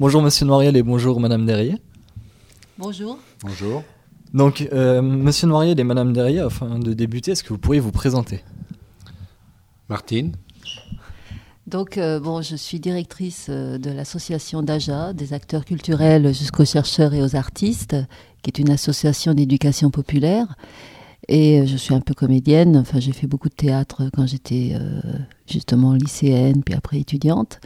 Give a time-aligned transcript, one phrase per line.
[0.00, 1.74] Bonjour Monsieur Noiriel et bonjour Madame Derrier.
[2.78, 3.18] Bonjour.
[3.42, 3.82] Bonjour.
[4.32, 7.90] Donc euh, Monsieur Noiriel et Madame Derrier, afin de débuter, est-ce que vous pourriez vous
[7.90, 8.44] présenter?
[9.88, 10.36] Martine.
[11.66, 17.12] Donc, euh, bon, je suis directrice euh, de l'association DAJA, des acteurs culturels jusqu'aux chercheurs
[17.12, 17.96] et aux artistes,
[18.42, 20.54] qui est une association d'éducation populaire.
[21.28, 22.76] Et euh, je suis un peu comédienne.
[22.76, 25.00] Enfin, j'ai fait beaucoup de théâtre quand j'étais euh,
[25.46, 27.60] justement lycéenne, puis après étudiante.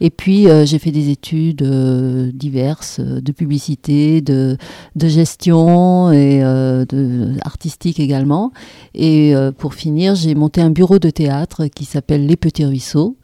[0.00, 4.56] Et puis, euh, j'ai fait des études euh, diverses euh, de publicité, de,
[4.96, 8.52] de gestion et euh, de, artistique également.
[8.94, 13.16] Et pour finir, j'ai monté un bureau de théâtre qui s'appelle Les Petits Ruisseaux.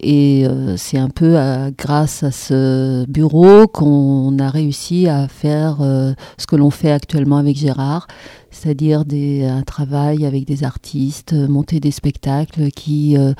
[0.00, 5.78] Et euh, c'est un peu à- grâce à ce bureau qu'on a réussi à faire
[5.80, 8.06] euh, ce que l'on fait actuellement avec Gérard,
[8.50, 13.32] c'est-à-dire un travail avec des artistes, euh, monter des spectacles qui euh,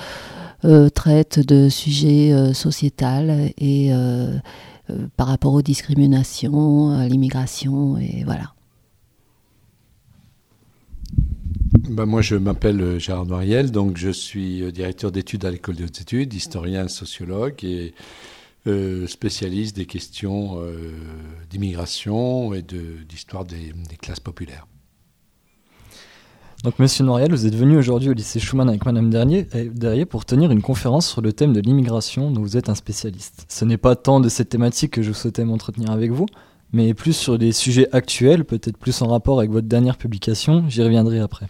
[0.65, 4.37] euh, traitent de sujets euh, sociétals et euh,
[4.91, 8.53] euh, par rapport aux discriminations, à l'immigration, et voilà.
[11.89, 15.77] Ben, moi, je m'appelle euh, Gérard Noiriel, donc je suis euh, directeur d'études à l'école
[15.77, 17.95] des hautes études, historien, sociologue et
[18.67, 20.61] euh, spécialiste des questions
[21.49, 24.67] d'immigration et de- d'histoire des, des classes populaires.
[26.65, 30.05] Donc Monsieur Noiriel, vous êtes venu aujourd'hui au lycée Schumann avec Madame Derrier, euh, Derrier
[30.05, 33.47] pour tenir une conférence sur le thème de l'immigration dont vous êtes un spécialiste.
[33.49, 36.27] Ce n'est pas tant de cette thématique que je souhaitais m'entretenir avec vous,
[36.73, 40.83] mais plus sur des sujets actuels, peut-être plus en rapport avec votre dernière publication, j'y
[40.83, 41.47] reviendrai après.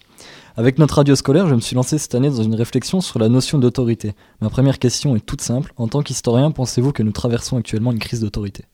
[0.57, 3.29] Avec notre radio scolaire, je me suis lancé cette année dans une réflexion sur la
[3.29, 4.15] notion d'autorité.
[4.41, 5.73] Ma première question est toute simple.
[5.77, 8.65] En tant qu'historien, pensez-vous que nous traversons actuellement une crise d'autorité?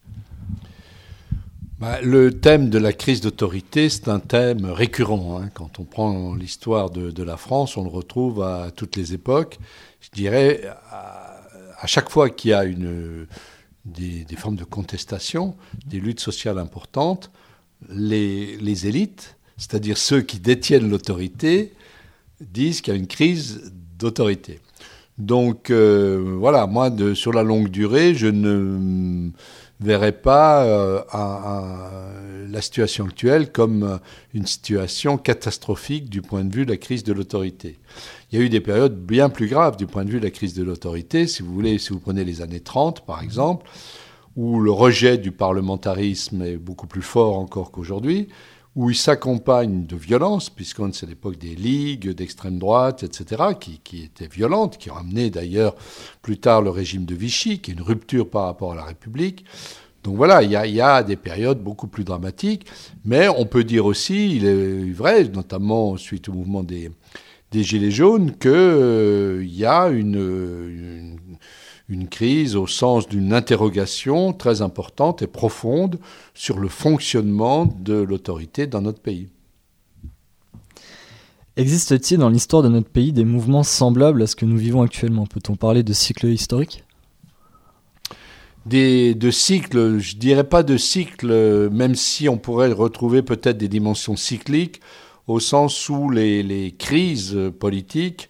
[1.78, 5.40] Bah, le thème de la crise d'autorité, c'est un thème récurrent.
[5.42, 5.50] hein.
[5.52, 9.58] Quand on prend l'histoire de, la France, on le retrouve à toutes les époques.
[10.00, 13.26] Je dirais, à chaque fois qu'il y a une,
[13.84, 15.54] des, formes de contestation,
[15.86, 17.30] des luttes sociales importantes,
[17.90, 21.72] les, élites, c'est-à-dire ceux qui détiennent l'autorité,
[22.40, 24.60] disent qu'il y a une crise d'autorité.
[25.18, 29.30] Donc euh, voilà, moi, sur la longue durée, je ne
[29.80, 34.00] verrais pas euh, la situation actuelle comme
[34.32, 37.78] une situation catastrophique du point de vue de la crise de l'autorité.
[38.34, 40.32] Il y a eu des périodes bien plus graves du point de vue de la
[40.32, 41.28] crise de l'autorité.
[41.28, 43.70] Si vous voulez, si vous prenez les années 30, par exemple,
[44.34, 48.26] où le rejet du parlementarisme est beaucoup plus fort encore qu'aujourd'hui,
[48.74, 54.02] où il s'accompagne de violence, puisqu'on c'est l'époque des ligues d'extrême droite, etc., qui, qui
[54.02, 55.76] étaient violentes, qui ont amené d'ailleurs
[56.20, 59.44] plus tard le régime de Vichy, qui est une rupture par rapport à la République.
[60.02, 62.66] Donc voilà, il y a, il y a des périodes beaucoup plus dramatiques,
[63.04, 66.90] mais on peut dire aussi, il est vrai, notamment suite au mouvement des,
[67.54, 71.16] des Gilets jaunes, qu'il y a une, une,
[71.88, 76.00] une crise au sens d'une interrogation très importante et profonde
[76.34, 79.28] sur le fonctionnement de l'autorité dans notre pays.
[81.56, 85.26] Existe-t-il dans l'histoire de notre pays des mouvements semblables à ce que nous vivons actuellement?
[85.26, 86.82] Peut-on parler de cycle historique
[88.66, 93.68] Des, de cycles, je dirais pas de cycles, même si on pourrait retrouver peut-être des
[93.68, 94.80] dimensions cycliques,
[95.26, 98.28] au sens où les, les crises politiques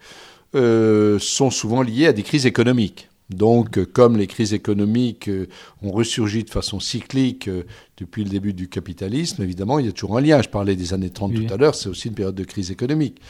[0.54, 3.08] euh, sont souvent liées à des crises économiques.
[3.30, 5.48] Donc, comme les crises économiques euh,
[5.82, 7.64] ont ressurgi de façon cyclique euh,
[7.96, 10.42] depuis le début du capitalisme, évidemment, il y a toujours un lien.
[10.42, 11.46] Je parlais des années 30 Oui.
[11.46, 13.20] tout à l'heure, c'est aussi une période de crise économique.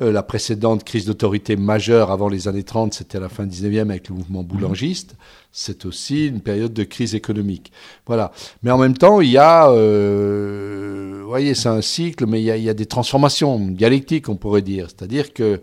[0.00, 3.90] Euh, la précédente crise d'autorité majeure avant les années 30, c'était à la fin 19e
[3.90, 5.16] avec le mouvement boulangiste.
[5.50, 7.72] C'est aussi une période de crise économique.
[8.06, 8.30] Voilà.
[8.62, 12.44] Mais en même temps, il y a, euh, vous voyez, c'est un cycle, mais il
[12.44, 14.86] y, a, il y a des transformations dialectiques, on pourrait dire.
[14.88, 15.60] C'est-à-dire que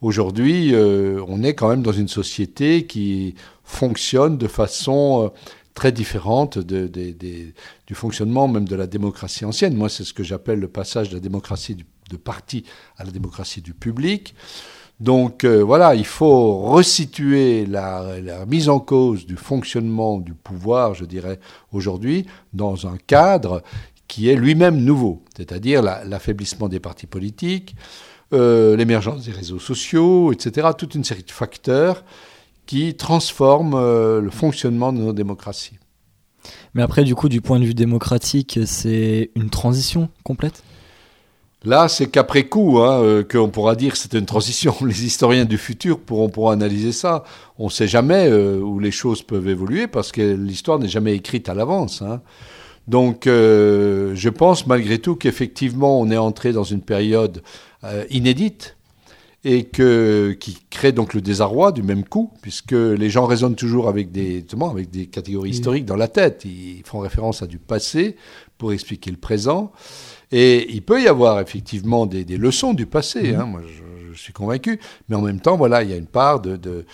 [0.00, 3.34] aujourd'hui, euh, on est quand même dans une société qui
[3.64, 5.28] fonctionne de façon euh,
[5.74, 7.52] très différente de, de- de-
[7.86, 9.74] du fonctionnement même de la démocratie ancienne.
[9.74, 12.64] Moi, c'est ce que j'appelle le passage de la démocratie du- de parti
[12.96, 14.34] à la démocratie du public.
[15.00, 21.04] Donc euh, voilà, il faut resituer la, mise en cause du fonctionnement du pouvoir, je
[21.04, 21.40] dirais,
[21.72, 23.62] aujourd'hui, dans un cadre
[24.06, 27.74] qui est lui-même nouveau, c'est-à-dire la- l'affaiblissement des partis politiques,
[28.32, 32.04] euh, l'émergence des réseaux sociaux, etc., toute une série de facteurs
[32.66, 35.78] qui transforment euh, le fonctionnement de nos démocraties.
[36.74, 40.62] Mais après, du coup, du point de vue démocratique, c'est une transition complète?
[41.64, 44.74] Là, c'est qu'après coup hein, euh, qu'on pourra dire que c'était une transition.
[44.84, 47.24] Les historiens du futur pourront, pourront analyser ça.
[47.58, 51.14] On ne sait jamais euh, où les choses peuvent évoluer parce que l'histoire n'est jamais
[51.14, 52.02] écrite à l'avance.
[52.02, 52.20] hein.
[52.88, 57.42] Donc, euh, je pense malgré tout qu'effectivement, on est entré dans une période
[58.10, 58.76] inédite
[59.44, 63.88] et que, qui crée donc le désarroi du même coup, puisque les gens raisonnent toujours
[63.88, 66.44] avec des, avec des catégories historiques dans la tête.
[66.44, 68.16] Ils font référence à du passé
[68.58, 69.72] pour expliquer le présent.
[70.32, 74.78] Et il peut y avoir effectivement des, leçons du passé, hein, moi je, suis convaincu,
[75.08, 76.84] mais en même temps, voilà, il y a une part de,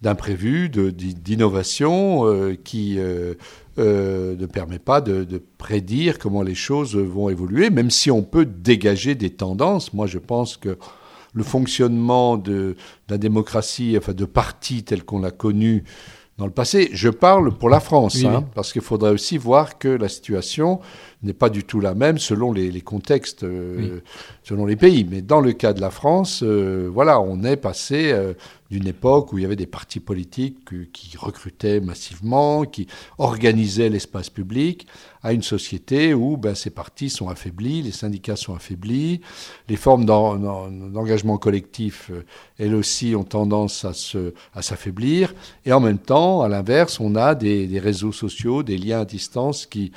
[0.00, 3.34] d'imprévu, d'innovation euh, qui euh,
[3.78, 8.22] euh, ne permet pas de, de, prédire comment les choses vont évoluer, même si on
[8.22, 9.92] peut dégager des tendances.
[9.92, 10.78] Moi, je pense que
[11.34, 12.76] le fonctionnement de,
[13.08, 15.84] la démocratie, enfin de parti tel qu'on l'a connu
[16.38, 16.88] dans le passé.
[16.92, 20.80] Je parle pour la France, hein, parce qu'il faudrait aussi voir que la situation
[21.24, 24.00] n'est pas du tout la même selon les, contextes, euh,
[24.44, 25.04] selon les pays.
[25.10, 28.34] Mais dans le cas de la France, euh, voilà, on est passé euh,
[28.70, 30.58] d'une époque où il y avait des partis politiques
[30.92, 32.86] qui recrutaient massivement, qui
[33.16, 34.86] organisaient l'espace public,
[35.22, 39.20] à une société où ben, ces partis sont affaiblis, les syndicats sont affaiblis,
[39.68, 42.10] les formes d'engagement collectif,
[42.58, 45.30] elles aussi, ont tendance à s'affaiblir.
[45.30, 49.00] À et en même temps, à l'inverse, on a des, des réseaux sociaux, des liens
[49.00, 49.92] à distance qui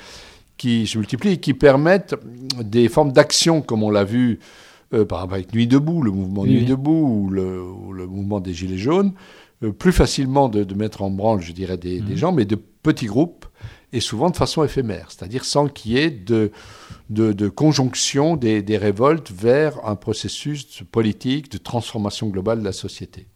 [0.62, 2.14] qui se multiplient et qui permettent
[2.60, 4.38] des formes d'action, comme on l'a vu
[4.92, 8.78] euh, par exemple avec Nuit debout, le mouvement Nuit debout ou le, mouvement des Gilets
[8.78, 9.12] jaunes,
[9.62, 12.16] euh, plus facilement de, mettre en branle, je dirais, des, mhm.
[12.16, 13.46] gens, mais de petits groupes
[13.92, 16.50] et souvent de façon éphémère, c'est-à-dire sans qu'il y ait de,
[17.10, 23.26] de, conjonction des, des, révoltes vers un processus politique de transformation globale de la société.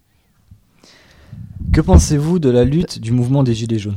[1.72, 3.96] Que pensez-vous de la lutte du mouvement des Gilets jaunes?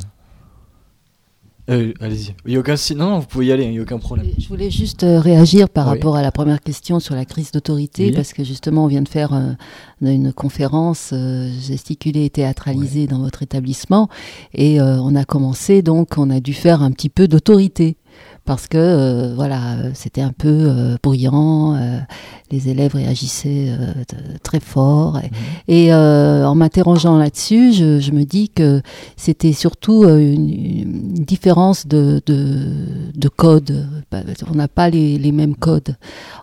[1.70, 2.34] Euh, allez-y.
[2.46, 4.28] Il y a aucun non, vous pouvez y aller, il n'y a aucun problème.
[4.38, 8.12] Je voulais juste euh, réagir par rapport à la première question sur la crise d'autorité,
[8.12, 9.54] parce que justement, on vient de faire euh,
[10.02, 11.14] une conférence
[11.62, 14.10] gesticulée et théâtralisée dans votre établissement,
[14.54, 17.98] et on a commencé donc, on a dû faire un petit peu d'autorité
[18.50, 22.00] parce que euh, voilà, c'était un peu euh, bruyant, euh,
[22.50, 23.72] les élèves réagissaient
[24.42, 25.20] très fort.
[25.68, 25.94] Et, mmh.
[25.94, 28.82] en m'interrogeant là-dessus, je, me dis que
[29.18, 33.88] c'était surtout une, différence de, de, code.
[34.50, 35.96] On n'a pas les, les, mêmes codes.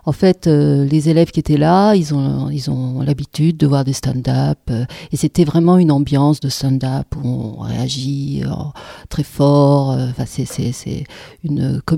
[0.05, 3.91] En fait, les élèves qui étaient là, ils ont ils ont l'habitude de voir des
[3.91, 4.71] stand-up,
[5.11, 8.43] et c'était vraiment une ambiance de stand-up où on réagit
[9.09, 9.89] très fort.
[9.89, 11.03] Enfin, c'est
[11.43, 11.96] une communauté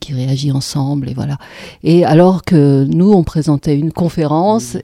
[0.00, 1.38] qui réagit ensemble et voilà.
[1.82, 4.76] Et alors que nous, on présentait une conférence.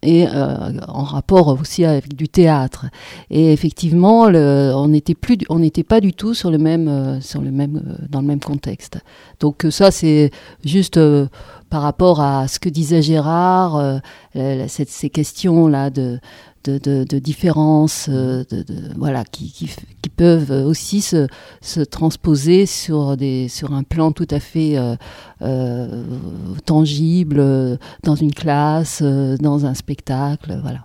[0.00, 0.54] et euh,
[0.86, 2.86] en rapport aussi avec du théâtre.
[3.30, 7.40] Et effectivement, on n'était plus, on n'était pas du tout sur le même, euh, sur
[7.40, 9.00] le même, euh, dans le même contexte.
[9.40, 10.30] Donc ça, c'est
[10.64, 11.00] juste
[11.68, 14.00] par rapport à ce que disait Gérard,
[14.34, 16.20] ces questions là de
[16.68, 18.44] de, différences, euh,
[18.96, 19.70] voilà, qui,
[20.16, 21.28] peuvent aussi se,
[21.60, 24.96] se, transposer sur, des, sur un plan tout à fait euh,
[25.42, 26.02] euh,
[26.64, 30.80] tangible, dans une classe, dans un spectacle, voilà.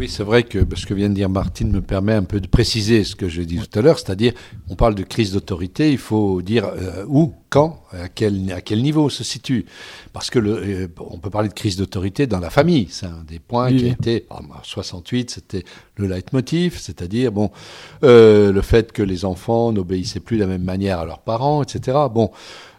[0.00, 2.46] Oui, c'est vrai que ce que vient de dire Martine me permet un peu de
[2.46, 4.32] préciser ce que j'ai dit tout à l'heure, c'est-à-dire
[4.70, 8.80] on parle de crise d'autorité, il faut dire euh, où, quand, à quel, à quel
[8.80, 9.66] niveau se situe.
[10.14, 13.24] Parce que le, euh, on peut parler de crise d'autorité dans la famille, c'est un
[13.28, 15.64] des points qui a été, en 68, c'était
[15.96, 17.50] le leitmotiv, c'est-à-dire bon,
[18.02, 21.62] euh, le fait que les enfants n'obéissaient plus de la même manière à leurs parents,
[21.62, 21.98] etc.
[22.10, 22.30] Bon.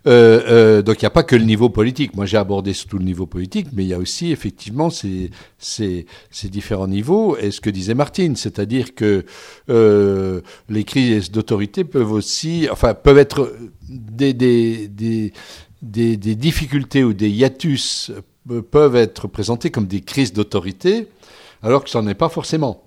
[0.07, 2.15] Euh, euh, donc il n'y a pas que le niveau politique.
[2.15, 6.05] Moi j'ai abordé surtout le niveau politique, mais il y a aussi effectivement ces, ces,
[6.31, 7.37] ces différents niveaux.
[7.37, 9.25] Et ce que disait Martine, c'est-à-dire que
[9.69, 15.31] euh, les crises d'autorité peuvent aussi, enfin peuvent être des
[16.35, 18.11] difficultés ou des hiatus
[18.71, 21.07] peuvent être présentés comme des crises d'autorité,
[21.61, 22.83] alors que ce n'en est pas forcément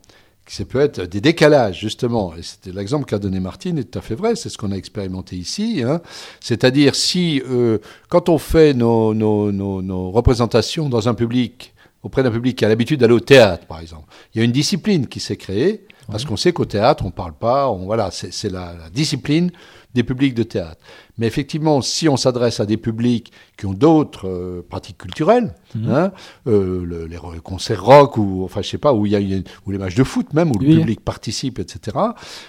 [0.46, 2.34] ça peut être des décalages, justement.
[2.36, 4.76] Et c'était l'exemple qu'a donné Martine, est tout à fait vrai, c'est ce qu'on a
[4.76, 5.82] expérimenté ici.
[5.84, 6.00] Hein.
[6.40, 12.22] C'est-à-dire, si, euh, quand on fait nos, nos, nos, nos, représentations dans un public, auprès
[12.22, 15.06] d'un public qui a l'habitude d'aller au théâtre, par exemple, il y a une discipline
[15.06, 18.50] qui s'est créée, parce qu'on sait qu'au théâtre, on ne parle pas, on, voilà, c'est
[18.50, 19.50] la, la discipline
[19.94, 20.80] des publics de théâtre.
[21.18, 25.90] Mais effectivement, si on s'adresse à des publics qui ont d'autres euh, pratiques culturelles, mhm.
[25.90, 26.12] hein,
[26.48, 29.78] euh, les concerts rock ou enfin je sais pas où il y a ou les
[29.78, 31.96] matchs de foot même où le public participe, etc.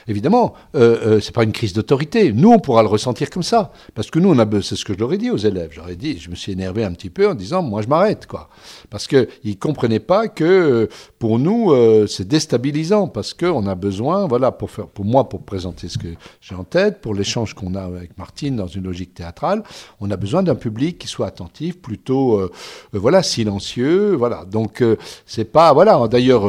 [0.07, 2.33] Évidemment, euh, euh, c'est pas une crise d'autorité.
[2.33, 4.93] Nous, on pourra le ressentir comme ça parce que nous, on a, c'est ce que
[4.93, 5.69] je leur ai dit aux élèves.
[5.71, 8.49] J'aurais dit, je me suis énervé un petit peu en disant, moi, je m'arrête, quoi,
[8.89, 11.73] parce que ils comprenaient pas que pour nous,
[12.07, 15.97] c'est déstabilisant parce que on a besoin, voilà, pour faire, pour moi, pour présenter ce
[15.97, 16.07] que
[16.41, 19.63] j'ai en tête, pour l'échange qu'on a avec Martine dans une logique théâtrale,
[19.99, 22.51] on a besoin d'un public qui soit attentif, plutôt euh,
[22.93, 24.45] euh, voilà silencieux, voilà.
[24.45, 26.07] Donc euh, c'est pas voilà.
[26.07, 26.43] D'ailleurs,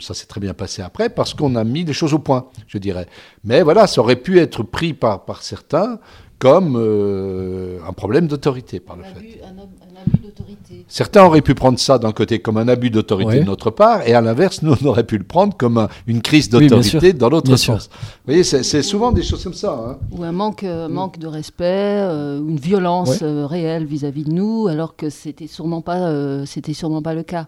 [0.00, 2.78] ça s'est très bien passé après parce qu'on a mis des choses au point, je
[2.78, 3.06] dirais.
[3.44, 5.98] Mais voilà, ça aurait pu être pris par par certains
[6.38, 9.40] comme un problème d'autorité par le fait.
[10.88, 14.14] Certains auraient pu prendre ça d'un côté comme un abus d'autorité de notre part, et
[14.14, 17.90] à l'inverse, nous, on aurait pu le prendre comme une crise d'autorité dans l'autre sens.
[17.92, 19.72] Vous voyez, c'est souvent des choses comme ça.
[19.72, 19.98] Hein.
[20.12, 24.68] Ou un manque, euh, manque de respect, euh, une violence euh, réelle vis-à-vis de nous,
[24.68, 27.46] alors que c'était sûrement pas, c'était sûrement pas le cas.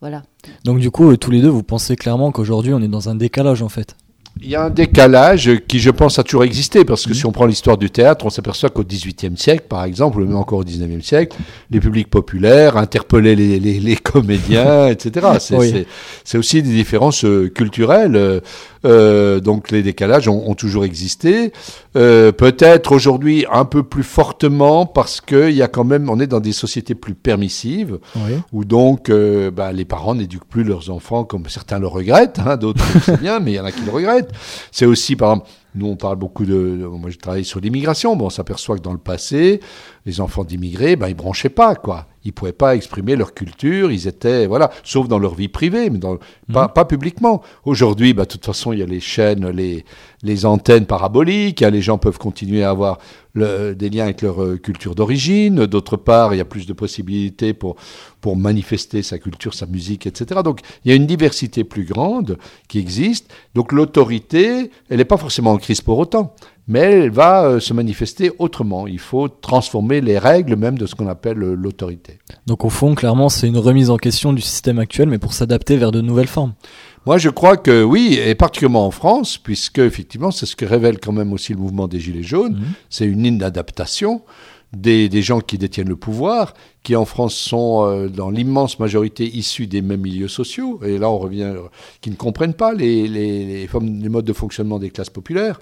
[0.00, 0.22] Voilà.
[0.64, 3.62] Donc du coup, tous les deux, vous pensez clairement qu'aujourd'hui, on est dans un décalage
[3.62, 3.96] en fait
[4.42, 7.14] il y a un décalage qui, je pense, a toujours existé, parce que mhm.
[7.14, 10.36] si on prend l'histoire du théâtre, on s'aperçoit qu'au XVIIIe siècle, par exemple, ou même
[10.36, 11.36] encore au XIXe siècle,
[11.70, 15.26] les publics populaires interpellaient les, les, les comédiens, etc.
[16.24, 18.16] C'est aussi des différences euh, culturelles.
[18.16, 18.40] Euh,
[18.84, 21.52] euh, donc les décalages ont, ont toujours existé.
[21.96, 26.26] Euh, Peut-être aujourd'hui un peu plus fortement parce qu'il y a quand même, on est
[26.26, 28.34] dans des sociétés plus permissives, oui.
[28.52, 32.56] où donc euh, bah, les parents n'éduquent plus leurs enfants comme certains le regrettent, hein,
[32.56, 34.27] d'autres c'est bien, mais il y en a qui le regrettent.
[34.70, 36.54] C'est aussi par exemple nous, on parle beaucoup de.
[36.54, 38.16] Moi, je travaille sur l'immigration.
[38.16, 39.60] Bon, on s'aperçoit que dans le passé,
[40.06, 42.06] les enfants d'immigrés, ben, ils branchaient pas, quoi.
[42.24, 43.92] Ils pouvaient pas exprimer leur culture.
[43.92, 46.16] Ils étaient, voilà, sauf dans leur vie privée, mais dans,
[46.52, 46.72] pas, mhm.
[46.72, 47.42] pas, publiquement.
[47.64, 49.84] Aujourd'hui, ben, de toute façon, il y a les chaînes, les,
[50.22, 51.62] les antennes paraboliques.
[51.62, 52.98] Hein, les gens peuvent continuer à avoir
[53.38, 55.66] des liens avec leur euh, culture d'origine.
[55.66, 57.76] D'autre part, il y a plus de possibilités pour,
[58.20, 60.40] pour manifester sa culture, sa musique, etc.
[60.44, 63.32] Donc, il y a une diversité plus grande qui existe.
[63.54, 66.34] Donc, l'autorité, elle n'est pas forcément en crise pour autant
[66.68, 68.86] mais elle va euh, se manifester autrement.
[68.86, 72.18] Il faut transformer les règles même de ce qu'on appelle euh, l'autorité.
[72.46, 75.78] Donc au fond, clairement, c'est une remise en question du système actuel, mais pour s'adapter
[75.78, 76.52] vers de nouvelles formes.
[77.06, 80.98] Moi, je crois que oui, et particulièrement en France, puisque effectivement, c'est ce que révèle
[80.98, 82.72] quand même aussi le mouvement des Gilets jaunes, mhm.
[82.90, 84.22] c'est une inadaptation
[84.72, 86.52] des, des, gens qui détiennent le pouvoir,
[86.82, 91.08] qui en France sont euh, dans l'immense majorité issus des mêmes milieux sociaux, et là
[91.08, 91.62] on revient, euh,
[92.00, 95.58] qui ne comprennent pas les, les, les, les, modes de fonctionnement des classes populaires.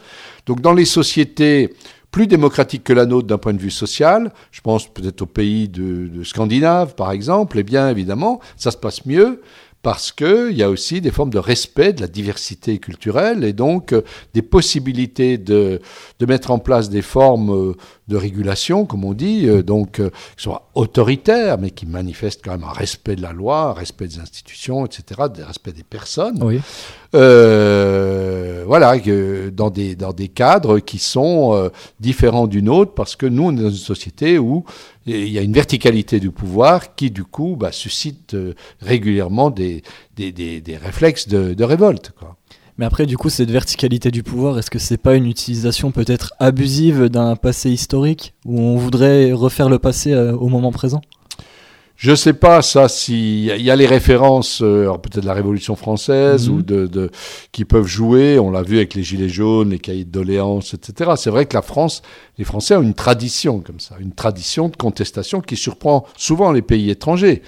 [0.47, 1.73] Donc dans les sociétés
[2.11, 5.69] plus démocratiques que la nôtre d'un point de vue social, je pense peut-être aux pays
[5.69, 9.41] de, de Scandinave par exemple, eh bien évidemment ça se passe mieux
[9.87, 13.93] parce qu'il y a aussi des formes de respect de la diversité culturelle et donc
[13.93, 14.03] euh,
[14.35, 15.81] des possibilités de,
[16.19, 17.77] de mettre en place des formes euh,
[18.09, 22.65] de régulation, comme on dit, euh, donc qui soient autoritaires, mais qui manifestent quand même
[22.65, 26.43] un respect de la loi, un respect des institutions, etc., un respect des personnes.
[26.43, 26.61] Oui.
[27.15, 28.26] Euh,
[28.67, 28.97] voilà,
[29.53, 31.71] dans des, cadres qui sont
[32.01, 34.65] différents d'une autre, parce que nous, on est dans une société où
[35.07, 39.83] il y a une verticalité du pouvoir qui, du coup, bah, suscite euh, régulièrement des,
[40.83, 42.13] réflexes de, révolte.
[42.79, 46.35] Mais après, du coup, cette verticalité du pouvoir, est-ce que c'est pas une utilisation peut-être
[46.39, 51.01] abusive d'un passé historique où on voudrait refaire le passé euh, au moment présent?
[51.97, 55.77] Je sais pas ça si il y a les références euh, peut-être de la Révolution
[55.77, 56.63] française ou mhm.
[56.63, 57.11] de, de,
[57.53, 58.39] qui peuvent jouer.
[58.39, 61.13] On l'a vu avec les gilets jaunes, les cahiers de doléances, etc.
[61.17, 62.03] C'est vrai que la France,
[62.37, 66.63] les Français ont une tradition comme ça, une tradition de contestation qui surprend souvent les
[66.63, 67.43] pays étrangers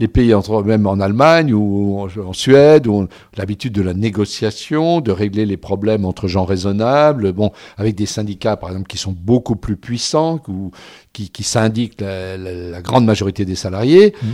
[0.00, 5.12] les pays, entre, même en Allemagne ou en, Suède, où l'habitude de la négociation, de
[5.12, 9.56] régler les problèmes entre gens raisonnables, bon, avec des syndicats, par exemple, qui sont beaucoup
[9.56, 10.70] plus puissants, ou,
[11.12, 14.14] qui, qui syndiquent la, la, grande majorité des salariés.
[14.22, 14.26] Mmh.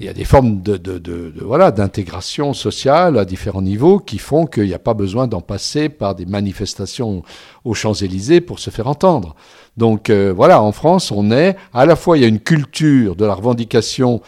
[0.00, 3.98] Il y a des formes de, de, de, de voilà d'intégration sociale à différents niveaux
[3.98, 7.22] qui font qu'il n'y a pas besoin d'en passer par des manifestations
[7.64, 9.36] aux Champs-Élysées pour se faire entendre.
[9.76, 13.16] Donc euh, voilà, en France, on est à la fois il y a une culture
[13.16, 14.22] de la revendication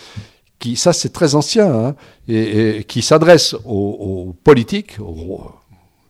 [0.64, 1.94] qui, ça c'est très ancien, hein,
[2.26, 4.97] et, qui s'adresse aux, politiques.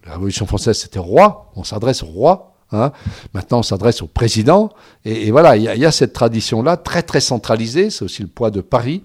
[0.07, 2.53] La Révolution française c'était roi, on s'adresse au roi.
[2.71, 2.93] Hein.
[3.35, 4.71] Maintenant, on s'adresse au président.
[5.05, 8.61] Et, voilà, il y, a cette tradition-là, très très centralisée, c'est aussi le poids de
[8.61, 9.03] Paris,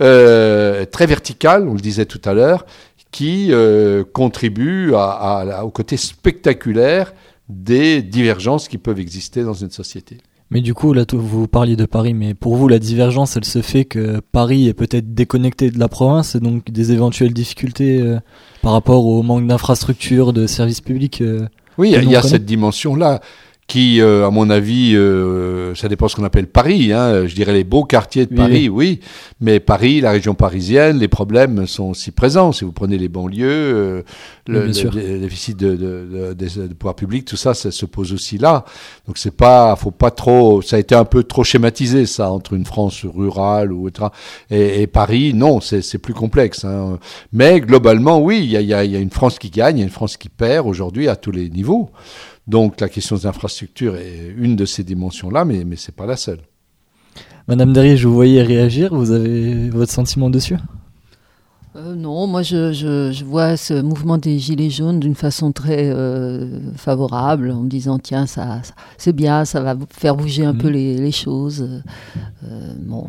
[0.00, 2.64] euh, très verticale, on le disait tout à l'heure,
[3.10, 7.12] qui euh, contribue au côté spectaculaire
[7.48, 10.16] des divergences qui peuvent exister dans une société.
[10.52, 13.62] Mais du coup, là, vous parliez de Paris, mais pour vous, la divergence, elle se
[13.62, 18.20] fait que Paris est peut-être déconnecté de la province, et donc des éventuelles difficultés euh,
[18.60, 21.22] par rapport au manque d'infrastructures, de services publics.
[21.22, 23.22] Euh, oui, il y a cette dimension-là
[23.66, 26.92] qui, euh, à mon avis, euh, ça dépend ce qu'on appelle Paris.
[26.92, 28.98] Hein, je dirais les beaux quartiers de Paris, oui.
[28.98, 29.00] oui.
[29.40, 32.52] Mais Paris, la région parisienne, les problèmes sont aussi présents.
[32.52, 34.02] Si vous prenez les banlieues, euh,
[34.46, 38.12] le, le, le, déficit de, de, de, de, pouvoir public, tout ça, ça se pose
[38.12, 38.64] aussi là.
[39.06, 40.60] Donc c'est pas, faut pas trop.
[40.60, 44.10] Ça a été un peu trop schématisé ça entre une France rurale ou autre
[44.50, 45.32] et, et Paris.
[45.34, 46.64] Non, c'est plus complexe.
[46.64, 46.98] Hein.
[47.32, 49.80] Mais globalement, oui, il y a, y, a, y a une France qui gagne, il
[49.80, 51.90] y a une France qui perd aujourd'hui à tous les niveaux.
[52.46, 56.06] Donc la question des infrastructures est une de ces dimensions-là, mais, mais ce n'est pas
[56.06, 56.40] la seule.
[57.48, 60.56] Madame Derrier, je vous voyais réagir, vous avez votre sentiment dessus?
[61.74, 66.60] Euh, non, moi je, je, vois ce mouvement des Gilets jaunes d'une façon très euh,
[66.76, 68.60] favorable, en me disant tiens, ça,
[68.98, 70.74] c'est bien, ça va faire bouger un peu mhm.
[70.74, 71.82] les, les choses.
[72.44, 73.08] Euh, bon,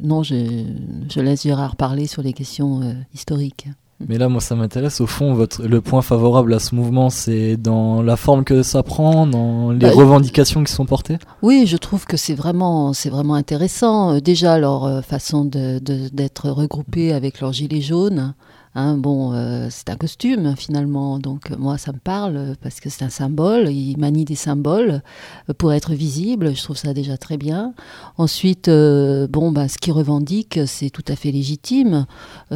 [0.00, 0.64] non, je,
[1.12, 2.80] je, laisse Gérard parler sur les questions
[3.12, 3.66] historiques.
[4.06, 5.00] Mais là, moi, ça m'intéresse.
[5.00, 8.82] Au fond, votre, le point favorable à ce mouvement, c'est dans la forme que ça
[8.82, 11.18] prend, dans les bah, revendications qui sont portées?
[11.42, 14.18] Oui, je trouve que c'est vraiment, c'est vraiment intéressant.
[14.18, 18.34] Déjà, leur façon d'être de, d'être regroupés avec leurs gilets jaunes.
[18.76, 23.04] Hein, bon, euh, c'est un costume finalement, donc moi ça me parle parce que c'est
[23.04, 23.70] un symbole.
[23.70, 25.00] Il manie des symboles
[25.48, 26.56] euh, pour être visible.
[26.56, 27.74] Je trouve ça déjà très bien.
[28.18, 32.06] Ensuite, euh, bon, bah, ce qu'il revendique, c'est tout à fait légitime.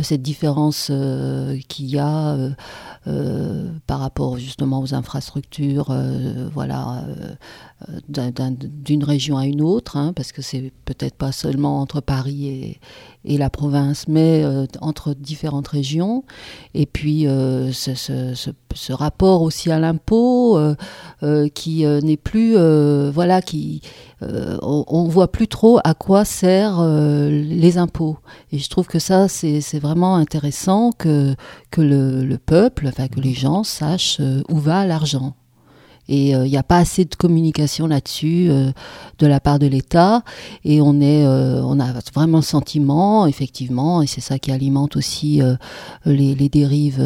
[0.02, 0.90] cette différence
[1.68, 2.36] qu'il y a
[3.86, 5.94] par rapport justement aux infrastructures,
[6.52, 7.04] voilà,
[8.08, 12.80] d'une région à une autre, hein, parce que c'est peut-être pas seulement entre Paris et,
[13.24, 16.24] et la province, mais euh, entre différentes régions.
[16.74, 22.56] Et puis euh, ce, rapport aussi à l'impôt euh, qui n'est plus,
[23.10, 23.82] voilà, qui
[24.20, 28.18] on, on, voit plus trop à quoi servent les impôts.
[28.52, 31.34] Et je trouve que ça c'est vraiment intéressant que
[31.70, 35.34] que le, le peuple, enfin que les gens sachent où va l'argent.
[36.08, 38.70] Et il euh, n'y a pas assez de communication là-dessus euh,
[39.18, 40.22] de la part de l'État.
[40.64, 44.96] Et on est, euh, on a vraiment le sentiment, effectivement, et c'est ça qui alimente
[44.96, 45.40] aussi
[46.04, 47.02] les, les, dérives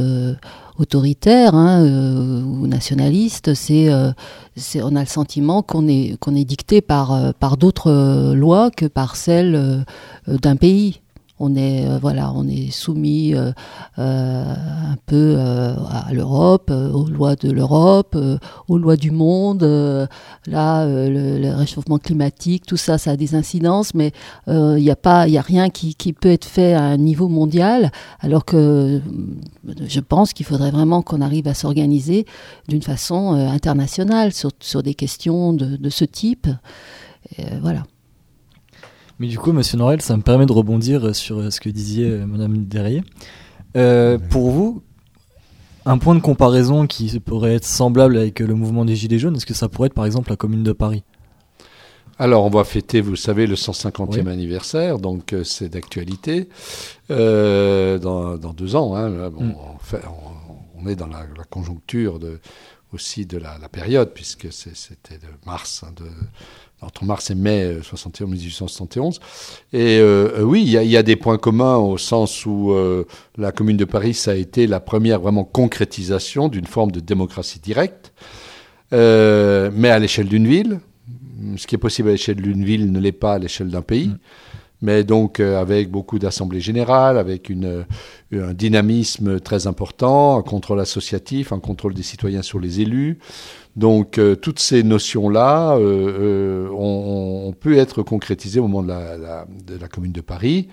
[0.78, 3.54] autoritaires hein, ou nationalistes.
[3.54, 3.90] C'est,
[4.56, 8.87] c'est, on a le sentiment qu'on est, qu'on est dicté par, par d'autres lois que
[8.87, 9.85] par celles
[10.26, 11.01] d'un pays
[11.42, 11.99] on est euh,
[12.34, 13.50] on est soumis euh,
[13.99, 18.16] euh, un peu à l'Europe, aux lois de l'Europe,
[18.68, 19.62] aux lois du monde.
[20.46, 24.12] là, le, réchauffement climatique, tout ça, ça a des incidences, mais
[24.46, 29.00] il n'y a a rien qui, peut être fait à un niveau mondial, alors que
[29.87, 32.26] je pense qu'il faudrait vraiment qu'on arrive à s'organiser
[32.68, 36.49] d'une façon internationale sur, des questions de, ce type.
[37.61, 37.82] voilà.
[39.23, 42.11] Mais du coup, Monsieur Norel, ça me permet de rebondir sur euh, ce que disait
[42.11, 43.05] euh, Madame Derrier.
[43.76, 44.83] Euh, pour vous,
[45.85, 49.47] un point de comparaison qui pourrait être semblable avec le mouvement des Gilets jaunes, est-ce
[49.47, 51.04] que ça pourrait être par exemple la Commune de Paris?
[52.19, 56.49] Alors, on va fêter, vous savez, le 150e anniversaire, donc c'est d'actualité.
[57.08, 59.54] dans, deux ans, hein, mm.
[60.80, 62.41] on, est dans la, conjoncture de,
[62.93, 66.06] aussi de la, période, puisque c'était de mars hein, de,
[66.82, 69.21] entre mars et mai 1871.
[69.75, 72.75] Euh, et euh, euh, oui, il y, a des points communs au sens où
[73.38, 77.60] la Commune de Paris, ça a été la première vraiment concrétisation d'une forme de démocratie
[77.60, 78.12] directe,
[78.92, 80.80] mais à l'échelle d'une ville.
[81.56, 84.08] Ce qui est possible à l'échelle d'une ville ne l'est pas à l'échelle d'un pays.
[84.08, 84.18] Mm.
[84.84, 87.84] Mais donc avec beaucoup d'assemblées générales, avec une,
[88.32, 93.18] un dynamisme très important, un contrôle associatif, un contrôle des citoyens sur les élus,
[93.76, 99.89] donc euh, toutes ces notions-là euh, euh, ont, pu être concrétisées au moment de la,
[99.89, 100.69] Commune de Paris.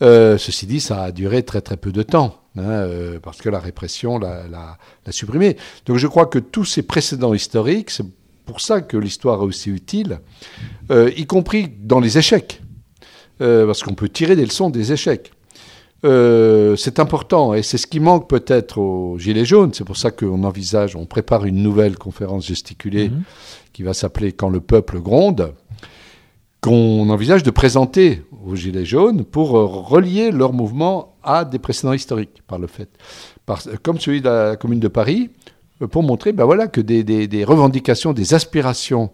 [0.00, 2.86] ceci dit, ça a duré très très peu de temps, hein,
[3.22, 4.78] parce que la répression l'a
[5.10, 5.56] supprimé.
[5.86, 8.06] Donc je crois que tous ces précédents historiques, c'est
[8.46, 10.20] pour ça que l'histoire est aussi utile,
[10.90, 12.62] y compris dans les échecs,
[13.38, 15.32] parce qu'on peut tirer des leçons des échecs.
[16.04, 19.74] Euh, c'est important et c'est ce qui manque peut-être aux Gilets jaunes.
[19.74, 23.22] C'est pour ça qu'on envisage, on prépare une nouvelle conférence gesticulée mhm.
[23.72, 25.54] qui va s'appeler Quand le peuple gronde,
[26.60, 32.42] qu'on envisage de présenter aux Gilets jaunes pour relier leur mouvement à des précédents historiques
[32.46, 32.88] par le fait.
[33.82, 35.30] comme celui de la Commune de Paris,
[35.90, 39.10] pour montrer ben voilà, que des, des revendications, des aspirations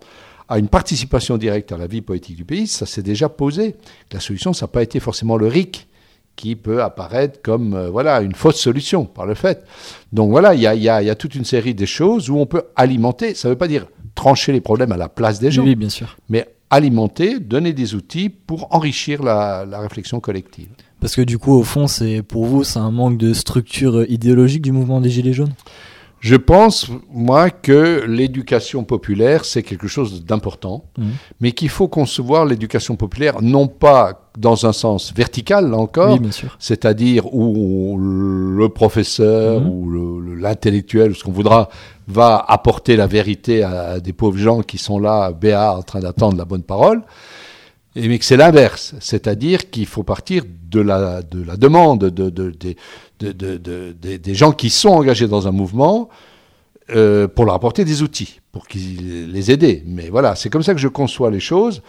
[0.49, 3.77] à une participation directe à la vie politique du pays, ça s'est déjà posé.
[4.13, 5.89] La solution, ça n'a pas été forcément le RIC
[6.37, 9.65] qui peut apparaître comme euh, voilà une fausse solution par le fait.
[10.13, 12.65] Donc voilà, il y a, y a, toute une série de choses où on peut
[12.77, 13.35] alimenter.
[13.35, 15.89] Ça ne veut pas dire trancher les problèmes à la place des gens, oui, bien
[15.89, 16.17] sûr.
[16.29, 20.69] mais alimenter, donner des outils pour enrichir la, la réflexion collective.
[21.01, 24.63] Parce que du coup, au fond, c'est pour vous, c'est un manque de structure idéologique
[24.63, 25.53] du mouvement des Gilets jaunes?
[26.25, 31.03] Je pense, moi, que l'éducation populaire, c'est quelque chose d'important, mmh.
[31.43, 36.19] mais qu'il faut concevoir l'éducation populaire non pas dans un sens vertical, là encore,
[36.59, 39.69] c'est-à-dire où le professeur mmh.
[39.69, 41.69] ou l'intellectuel, ou ce qu'on voudra,
[42.09, 46.39] va apporter la vérité à, des pauvres gens qui sont là, béats, en train d'attendre
[46.39, 47.03] la bonne parole,
[47.97, 52.31] et mais que c'est l'inverse, c'est-à-dire qu'il faut partir de la, de la demande de,
[52.31, 52.75] de,
[53.33, 56.09] des gens qui sont engagés dans un mouvement
[56.91, 59.83] euh, pour leur apporter des outils, pour qu'ils les aider.
[59.87, 61.83] Mais voilà, c'est comme ça que je conçois les choses.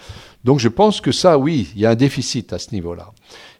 [0.43, 3.11] Donc je pense que ça, oui, il y a un déficit à ce niveau-là.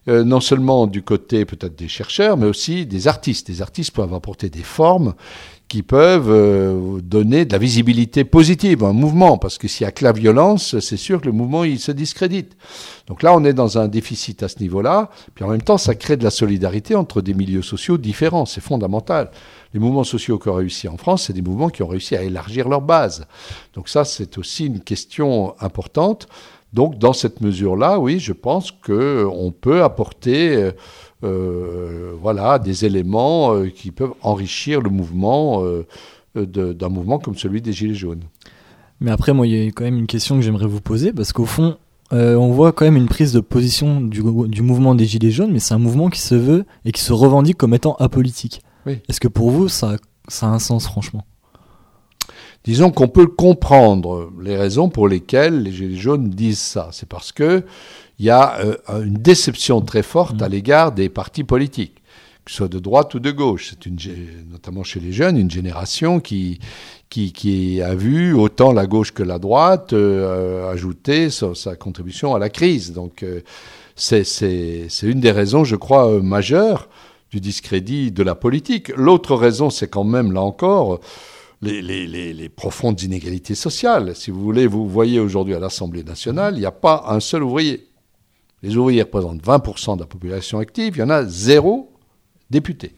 [0.08, 3.50] non seulement du côté peut-être des chercheurs, mais aussi des artistes.
[3.50, 5.16] Les artistes peuvent apporter des formes
[5.68, 9.90] qui peuvent euh, donner de la visibilité positive à un mouvement, parce que s'il n'y
[9.90, 12.56] a que la violence, c'est sûr que le mouvement il se discrédite.
[13.08, 15.96] Donc là, on est dans un déficit à ce niveau-là, puis en même temps, ça
[15.96, 19.32] crée de la solidarité entre des milieux sociaux différents, c'est fondamental.
[19.74, 22.24] Les mouvements sociaux qui ont réussi en France, c'est des mouvements qui ont réussi à
[22.24, 23.26] élargir leur base.
[23.74, 26.28] Donc ça, c'est aussi une question importante.
[26.74, 30.56] Donc dans cette mesure-là, oui, je pense qu'on peut apporter...
[30.56, 30.72] Euh, euh,
[31.22, 35.86] voilà, des éléments euh, qui peuvent enrichir le mouvement euh,
[36.36, 38.24] d'un mouvement comme celui des Gilets jaunes.
[39.00, 41.34] Mais après, moi, il y a quand même une question que j'aimerais vous poser, parce
[41.34, 41.78] qu'au fond,
[42.12, 45.74] on voit quand même une prise de position du, mouvement des Gilets jaunes, mais c'est
[45.74, 48.62] un mouvement qui se veut et qui se revendique comme étant apolitique.
[48.86, 49.98] Est-ce que pour vous, ça,
[50.28, 51.26] ça a un sens, franchement?
[52.66, 56.90] Disons qu'on peut comprendre les raisons pour lesquelles les Gilets jaunes disent ça.
[56.92, 57.64] C'est parce que
[58.20, 60.52] il y a euh, une déception très forte à mm.
[60.52, 62.02] l'égard des partis politiques,
[62.46, 63.72] que ce soit de droite ou de gauche.
[63.72, 63.98] C'est une,
[64.50, 66.60] notamment chez les jeunes, une génération qui,
[67.10, 72.40] qui, qui a vu autant la gauche que la droite euh, ajouter sa, contribution à
[72.40, 72.94] la crise.
[72.94, 73.42] Donc euh,
[73.96, 74.24] c'est
[75.04, 76.90] une des raisons, je crois, majeures
[77.32, 78.90] du discrédit de la politique.
[78.96, 81.00] L'autre raison, c'est quand même, là encore,
[81.62, 84.16] les, les, les, les, profondes inégalités sociales.
[84.16, 87.44] Si vous voulez, vous voyez aujourd'hui à l'Assemblée nationale, il n'y a pas un seul
[87.44, 87.88] ouvrier.
[88.66, 91.94] Les ouvriers représentent 20% de la population active, il y en a zéro
[92.50, 92.96] député.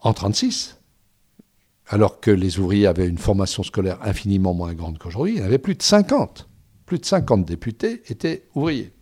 [0.00, 0.76] En 36,
[1.86, 5.46] alors que les ouvriers avaient une formation scolaire infiniment moins grande qu'aujourd'hui, il y en
[5.46, 6.48] avait plus de 50.
[6.84, 8.92] Plus de 50 députés étaient ouvriers.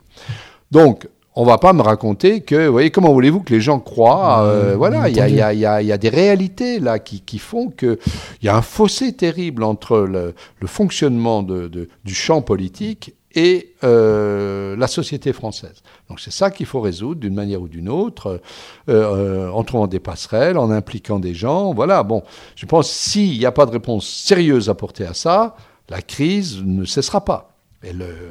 [0.70, 3.80] Donc, on ne va pas me raconter que, vous voyez, comment voulez-vous que les gens
[3.80, 7.98] croient euh, Voilà, il y, a, des réalités là qui, font qu'il
[8.40, 10.32] y a un fossé terrible entre le,
[10.66, 15.82] fonctionnement du champ politique et euh, la société française.
[16.08, 18.40] Donc c'est ça qu'il faut résoudre d'une manière ou d'une autre,
[18.88, 21.74] euh, euh, en trouvant des passerelles, en impliquant des gens.
[21.74, 22.22] Voilà, bon,
[22.56, 25.54] je pense s'il n'y a pas de réponse sérieuse apportée à ça,
[25.90, 27.52] la crise ne cessera pas.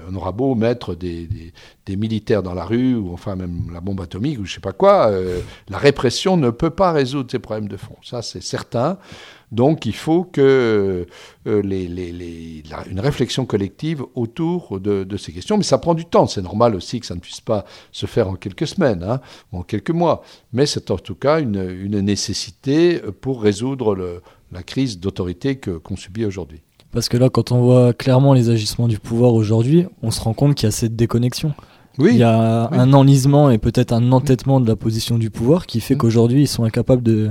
[0.10, 1.30] On aura beau mettre des,
[1.88, 5.10] militaires dans la rue, ou enfin même la bombe atomique, ou je sais pas quoi,
[5.70, 7.96] la répression ne peut pas résoudre ces problèmes de fond.
[8.04, 8.98] Ça, c'est certain.
[9.52, 11.06] Donc il faut que
[11.48, 15.58] euh, les, une réflexion collective autour de, ces questions.
[15.58, 16.28] Mais ça prend du temps.
[16.28, 19.60] C'est normal aussi que ça ne puisse pas se faire en quelques semaines hein, ou
[19.60, 20.24] en quelques mois.
[20.54, 26.62] Mais c'est en tout cas une, nécessité pour résoudre la crise d'autorité qu'on subit aujourd'hui.
[26.92, 30.34] Parce que là, quand on voit clairement les agissements du pouvoir aujourd'hui, on se rend
[30.34, 31.54] compte qu'il y a cette déconnexion.
[32.00, 35.80] Il y a un enlisement et peut-être un entêtement de la position du pouvoir qui
[35.80, 36.00] fait mm.
[36.00, 37.30] qu'aujourd'hui ils sont incapables de,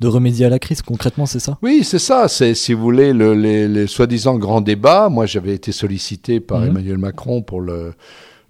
[0.00, 0.82] de remédier à la crise.
[0.82, 1.58] Concrètement, c'est ça?
[1.62, 2.28] Oui, c'est ça.
[2.28, 5.08] C'est, si vous voulez, le, les, soi-disant grands débats.
[5.08, 6.68] Moi, j'avais été sollicité par mm.
[6.68, 7.94] Emmanuel Macron pour le,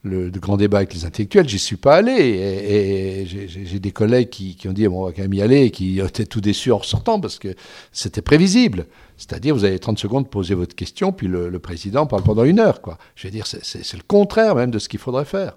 [0.05, 1.49] le, grand débat avec les intellectuels.
[1.49, 2.13] J'y suis pas allé.
[2.13, 5.71] Et, j'ai, des collègues qui, ont dit bon, on va quand même y aller et
[5.71, 7.55] qui étaient tout déçus en sortant parce que
[7.93, 8.87] c'était prévisible.
[9.17, 12.61] C'est-à-dire, vous avez 30 secondes pour poser votre question, puis le, président parle pendant une
[12.61, 12.81] heure.
[13.15, 15.57] Je veux dire, c'est le contraire même de ce qu'il faudrait faire.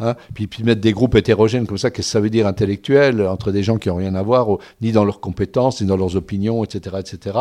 [0.00, 0.14] Hein.
[0.34, 3.52] puis, puis, mettre des groupes hétérogènes comme ça, qu'est-ce que ça veut dire intellectuel entre
[3.52, 4.48] des gens qui n'ont rien à voir,
[4.80, 7.38] ni dans leurs compétences, ni dans leurs opinions, etc., etc.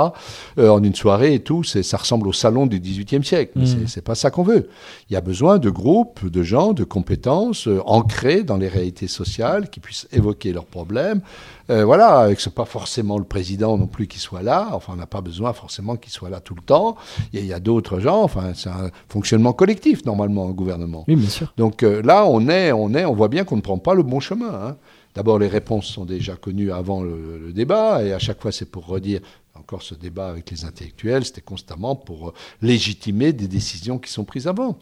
[0.58, 3.60] Euh, en une soirée et tout, ça ressemble au salon du XVIIIe siècle.
[3.60, 3.88] Mmh.
[3.88, 4.70] C'est pas ça qu'on veut.
[5.10, 9.08] Il y a besoin de groupes, de gens, de compétences euh, ancrés dans les réalités
[9.08, 11.22] sociales, qui puissent évoquer leurs problèmes,
[11.70, 14.70] euh, voilà, que ce pas forcément le président non plus qui soit là.
[14.74, 16.96] Enfin, on n'a pas besoin forcément qu'il soit là tout le temps.
[17.34, 18.24] Il y a, d'autres gens.
[18.24, 21.06] Enfin, c'est un fonctionnement collectif normalement un gouvernement.
[21.08, 21.54] Oui, bien sûr.
[21.58, 24.04] Donc euh, là, on est, on est, on voit bien qu'on ne prend pas le
[24.04, 24.54] bon chemin.
[24.54, 24.78] Hein.
[25.16, 28.86] D'abord, les réponses sont déjà connues avant le, débat, et à chaque fois, c'est pour
[28.86, 29.22] redire
[29.60, 34.48] encore ce débat avec les intellectuels, c'était constamment pour légitimer des décisions qui sont prises
[34.48, 34.78] avant.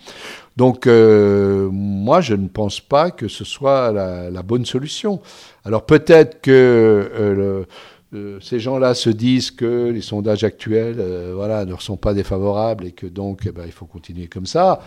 [0.55, 5.21] Donc, euh, moi, je ne pense pas que ce soit la bonne solution.
[5.67, 7.65] Alors peut-être que euh,
[8.13, 12.85] euh, ces gens-là se disent que les sondages actuels euh, voilà, ne sont pas défavorables
[12.85, 14.81] et que donc eh ben, il faut continuer comme ça.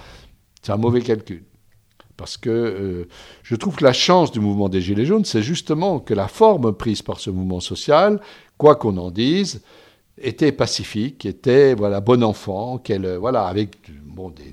[0.62, 1.44] C'est un mauvais calcul.
[2.16, 3.08] Parce que
[3.42, 6.74] je trouve que la chance du mouvement des Gilets jaunes, c'est justement que la forme
[6.74, 8.20] prise par ce mouvement social,
[8.58, 9.62] quoi qu'on en dise,
[10.20, 14.52] était pacifique, était voilà bon enfant, qu'elle voilà avec bon des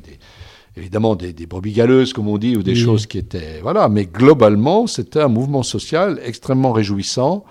[0.77, 3.59] évidemment des, brebis galeuses, comme on dit, ou des choses qui étaient.
[3.61, 7.43] Voilà, mais globalement, c'était un mouvement social extrêmement réjouissant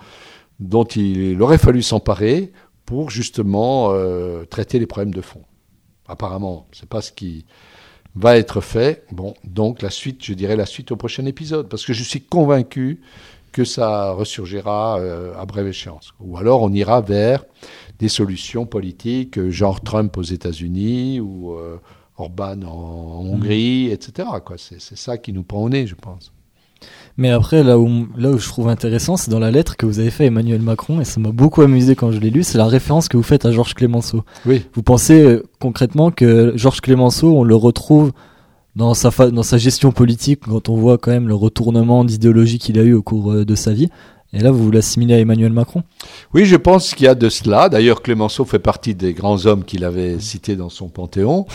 [0.59, 2.51] dont il aurait fallu s'emparer
[2.85, 5.41] pour justement euh, traiter les problèmes de fond.
[6.07, 7.45] Apparemment, c'est pas ce qui
[8.15, 9.05] va être fait.
[9.11, 12.21] Bon, donc la suite, je dirais la suite au prochain épisode, parce que je suis
[12.21, 13.01] convaincu
[13.57, 16.13] que ça ressurgira euh, à brève échéance.
[16.19, 17.43] Ou alors on ira vers
[17.97, 21.55] des solutions politiques, euh, genre Trump aux États-Unis ou
[22.17, 24.27] Orban en, Hongrie, etc.
[24.57, 26.31] C'est ça qui nous prend au nez, je pense.
[27.17, 29.97] Mais après, là où, là où je trouve intéressant, c'est dans la lettre que vous
[29.97, 32.59] avez fait à Emmanuel Macron, et ça m'a beaucoup amusé quand je l'ai lu, c'est
[32.59, 34.23] la référence que vous faites à Georges Clémenceau.
[34.45, 34.63] Oui.
[34.75, 38.11] Vous pensez euh, concrètement que Georges Clémenceau, on le retrouve
[38.77, 42.93] dans sa, gestion politique, quand on voit quand même le retournement d'idéologie qu'il a eu
[42.93, 43.89] au cours euh, de sa vie.
[44.33, 45.83] Et là, vous l'assimilez à Emmanuel Macron?
[46.33, 47.69] Oui, je pense qu'il y a de cela.
[47.69, 51.47] D'ailleurs, Clémenceau fait partie des grands hommes qu'il avait cités dans son panthéon.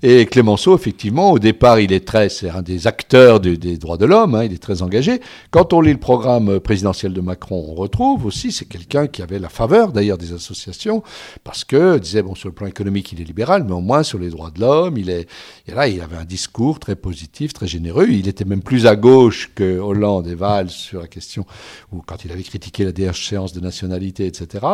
[0.00, 4.06] Et Clémenceau, effectivement, au départ, il est très, c'est un des acteurs des droits de
[4.06, 5.20] l'homme, hein, il est très engagé.
[5.50, 9.40] Quand on lit le programme présidentiel de Macron, on retrouve aussi, c'est quelqu'un qui avait
[9.40, 11.02] la faveur d'ailleurs des associations,
[11.42, 14.20] parce que, disait, bon, sur le plan économique, il est libéral, mais au moins sur
[14.20, 15.28] les droits de l'homme, il est,
[15.66, 18.06] et là, il avait un discours très positif, très généreux.
[18.08, 21.44] Il était même plus à gauche que Hollande et Valls sur la question,
[21.90, 24.64] ou quand il avait critiqué la déchéance de nationalité, etc.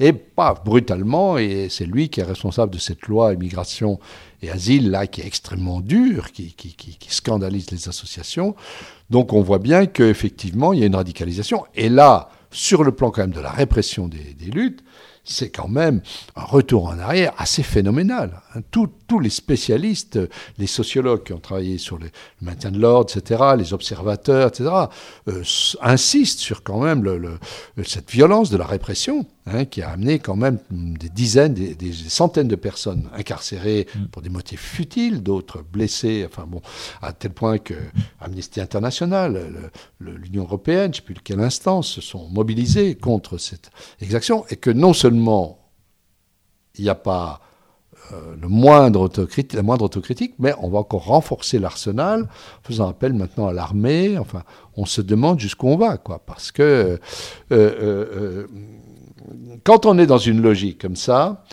[0.00, 4.00] Et, pas brutalement, et c'est lui qui est responsable de cette loi immigration
[4.42, 6.54] et asile là qui est extrêmement dur, qui,
[7.08, 8.54] scandalise les associations.
[9.10, 11.64] Donc on voit bien qu'effectivement il y a une radicalisation.
[11.74, 14.82] Et là, sur le plan quand même de la répression des luttes,
[15.24, 16.02] c'est quand même
[16.36, 18.41] un retour en arrière assez phénoménal.
[18.70, 18.88] Tous,
[19.20, 20.18] les spécialistes,
[20.58, 22.10] les sociologues qui ont travaillé sur le
[22.40, 24.70] maintien de l'ordre, etc., les observateurs, etc.,
[25.28, 25.42] euh,
[25.80, 27.38] insistent sur quand même le,
[27.84, 32.48] cette violence de la répression hein, qui a amené quand même des dizaines, des, centaines
[32.48, 34.06] de personnes incarcérées mm.
[34.06, 36.62] pour des motifs futiles, d'autres blessées, enfin bon,
[37.02, 37.74] à tel point que
[38.20, 43.70] Amnesty International, l'Union européenne, je ne sais plus quelle instance, se sont mobilisés contre cette
[44.00, 45.58] exaction et que non seulement
[46.76, 47.40] il n'y a pas
[48.40, 49.08] le moindre
[49.54, 52.28] la moindre autocritique, mais on va encore renforcer l'arsenal,
[52.62, 54.18] faisant appel maintenant à l'armée.
[54.18, 54.42] Enfin,
[54.76, 56.98] on se demande jusqu'où on va, quoi, parce que euh,
[57.50, 58.46] euh,
[59.64, 61.44] quand on est dans une logique comme ça,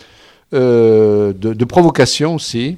[0.52, 2.76] de, provocation aussi,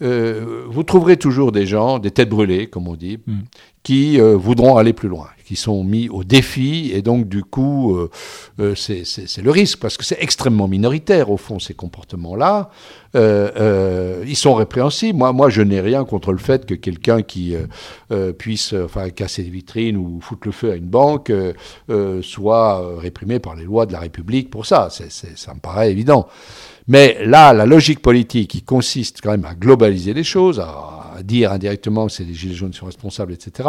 [0.00, 3.38] vous trouverez toujours des gens, des têtes brûlées, comme on dit, mm.
[3.82, 6.92] qui voudront aller plus loin qui sont mis au défi.
[6.94, 8.08] Et donc, du coup, euh,
[8.60, 12.70] euh, c'est le risque, parce que c'est extrêmement minoritaire, au fond, ces comportements-là.
[13.16, 15.18] Euh, ils sont répréhensibles.
[15.18, 17.56] Moi, moi je n'ai rien contre le fait que quelqu'un qui
[18.38, 21.32] puisse enfin, casser des vitrines ou foutre le feu à une banque
[22.22, 24.88] soit réprimé par les lois de la République pour ça.
[24.90, 26.28] ça me paraît évident.
[26.90, 31.52] Mais là, la logique politique qui consiste quand même à globaliser les choses, à, dire
[31.52, 33.68] indirectement que c'est les Gilets jaunes sont responsables, etc.,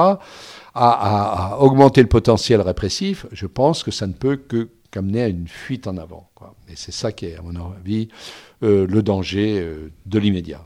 [0.73, 5.47] à, augmenter le potentiel répressif, je pense que ça ne peut que qu'amener à une
[5.47, 6.31] fuite en avant.
[6.67, 8.07] Et c'est ça qui est, à mon avis,
[8.63, 10.65] euh, le danger euh, de l'immédiat.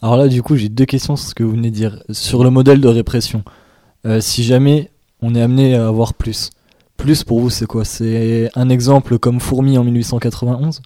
[0.00, 2.02] Alors là, du coup, j'ai deux questions sur ce que vous venez de dire.
[2.10, 3.44] Sur le modèle de répression,
[4.06, 6.48] euh, si jamais on est amené à avoir plus,
[6.96, 7.84] plus pour vous, c'est quoi?
[7.84, 10.80] C'est un exemple comme Fourmi en 1891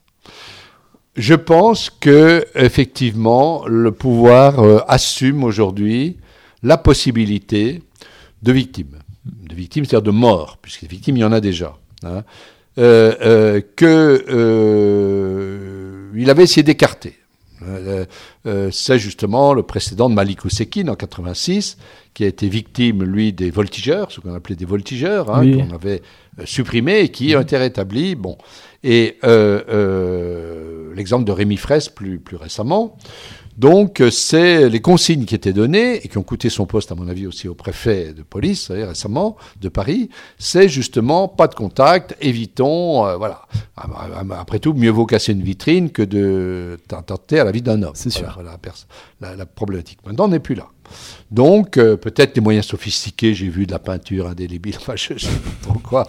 [1.19, 6.17] Je pense que effectivement, le pouvoir assume aujourd'hui
[6.63, 7.83] la possibilité
[8.43, 8.99] de victimes.
[9.25, 11.77] De victimes, c'est-à-dire de morts, puisque des victimes, il y en a déjà.
[12.05, 12.23] Hein.
[12.79, 17.17] Euh, euh, que euh, il avait essayé d'écarter.
[18.71, 21.77] c'est justement le précédent de Malik Oussekine en 86,
[22.15, 26.03] qui a été victime, lui, des voltigeurs, ce qu'on appelait des voltigeurs, hein, qu'on avait
[26.45, 28.15] supprimés et qui ont été rétablis.
[28.15, 28.39] Bon.
[28.85, 29.19] Et
[30.99, 32.97] l'exemple de Rémi Fraisse plus, plus récemment.
[33.59, 37.09] Donc, c'est les consignes qui étaient données et qui ont coûté son poste, à mon
[37.09, 40.11] avis, aussi au préfet de police récemment de Paris.
[40.39, 43.43] C'est justement pas de contact, évitons, euh, voilà.
[44.39, 47.95] Après tout, mieux vaut casser une vitrine que de tenter à la vie d'un homme.
[47.95, 48.39] C'est sûr.
[49.21, 49.99] la, la, problématique.
[50.07, 50.69] Maintenant, on n'est plus là.
[51.33, 55.19] Donc, euh, peut-être des moyens sophistiqués, j'ai vu de la peinture indélébile, enfin, je ne
[55.19, 56.09] sais pas trop quoi,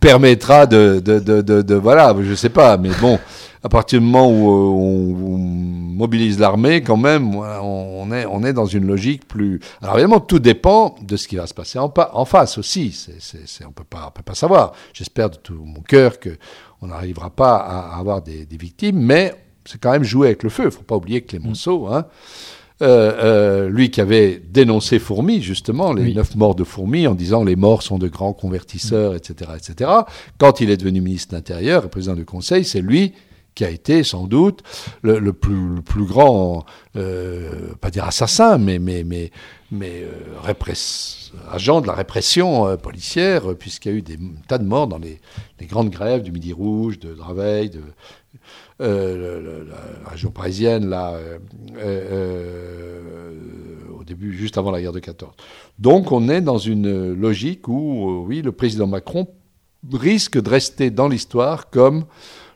[0.00, 3.18] permettra de, de, de, de, voilà, je sais pas, mais bon,
[3.62, 5.60] à partir du moment où euh, on,
[6.00, 9.60] mobilise l'armée, quand même, on est, on est dans une logique plus.
[9.82, 13.06] Alors évidemment, tout dépend de ce qui va se passer en, en face aussi.
[13.66, 14.72] On peut pas, peut pas savoir.
[14.94, 16.38] J'espère de tout mon cœur que
[16.82, 20.64] on n'arrivera pas à, avoir des, victimes, mais c'est quand même jouer avec le feu.
[20.66, 22.06] Il faut pas oublier Clémenceau, hein,
[22.82, 27.44] euh, euh, lui qui avait dénoncé Fourmi, justement, les neuf morts de Fourmi, en disant
[27.44, 29.90] les morts sont de grands convertisseurs, etc., etc.
[30.38, 33.12] Quand il est devenu ministre de l'Intérieur et président du Conseil, c'est lui
[33.60, 34.62] qui a été sans doute
[35.02, 36.64] le, plus, grand,
[36.96, 39.30] euh, pas dire assassin, mais, mais, mais,
[39.70, 40.72] mais euh,
[41.52, 44.18] agent de la répression euh, policière, puisqu'il y a eu des
[44.48, 45.20] tas de morts dans les,
[45.60, 47.82] les, grandes grèves du Midi Rouge, de Draveil, de
[48.78, 51.18] la région parisienne, là,
[53.94, 55.34] au début, juste avant la guerre de 14.
[55.78, 59.28] Donc on est dans une logique où, oui, le président Macron
[59.92, 62.06] risque de rester dans l'histoire comme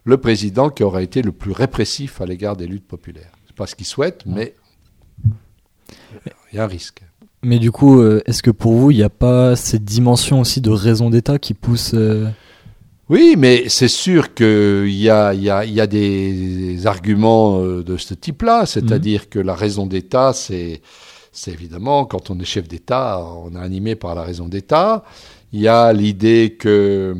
[0.04, 3.32] le président qui aura été le plus répressif à l'égard des luttes populaires.
[3.46, 4.54] C'est pas ce qu'il souhaite, mais
[6.52, 7.02] Il y a un risque.
[7.42, 10.60] Mais du coup, euh, est-ce que pour vous, il n'y a pas cette dimension aussi
[10.60, 12.28] de raison d'État qui pousse euh,
[13.10, 17.98] Oui, mais c'est sûr qu'il y a, y, a, y a des arguments euh, de
[17.98, 20.80] ce type-là, c'est-à-dire que la raison d'État, c'est,
[21.32, 25.04] c'est évidemment, quand on est chef d'État, on est animé par la raison d'État.
[25.52, 27.14] Il y a l'idée que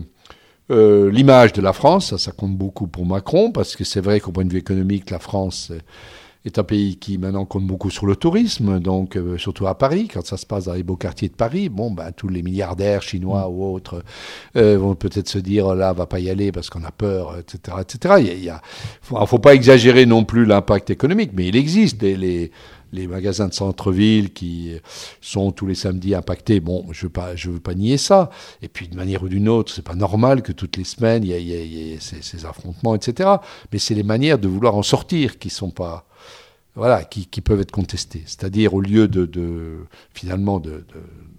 [0.71, 4.45] l'image de la France, ça, compte beaucoup pour Macron, parce que c'est vrai qu'au point
[4.45, 5.73] de vue économique, la France
[6.45, 10.09] est un pays qui maintenant compte beaucoup sur le tourisme, donc euh, surtout à Paris,
[10.13, 13.03] quand ça se passe dans les beaux quartiers de Paris, bon, ben, tous les milliardaires
[13.03, 14.03] chinois ou autres
[14.57, 17.39] euh, vont peut-être se dire là, on va pas y aller parce qu'on a peur,
[17.39, 18.15] etc., etc.
[18.19, 18.51] Il y
[19.01, 22.51] faut, pas exagérer non plus l'impact économique, mais il existe les, les
[22.95, 24.73] les magasins de centre-ville qui
[25.21, 26.61] sont tous les samedis impactés.
[26.61, 28.31] Bon, je ne veux, pas nier ça.
[28.63, 31.31] Et puis, de manière ou d'une autre, c'est pas normal que toutes les semaines, il
[31.31, 33.31] y ait, ces, affrontements, etc.
[33.73, 36.07] Mais c'est les manières de vouloir en sortir qui sont pas,
[36.77, 38.23] voilà, qui, peuvent être contestés.
[38.27, 39.79] C'est-à-dire, au lieu de,
[40.13, 40.63] finalement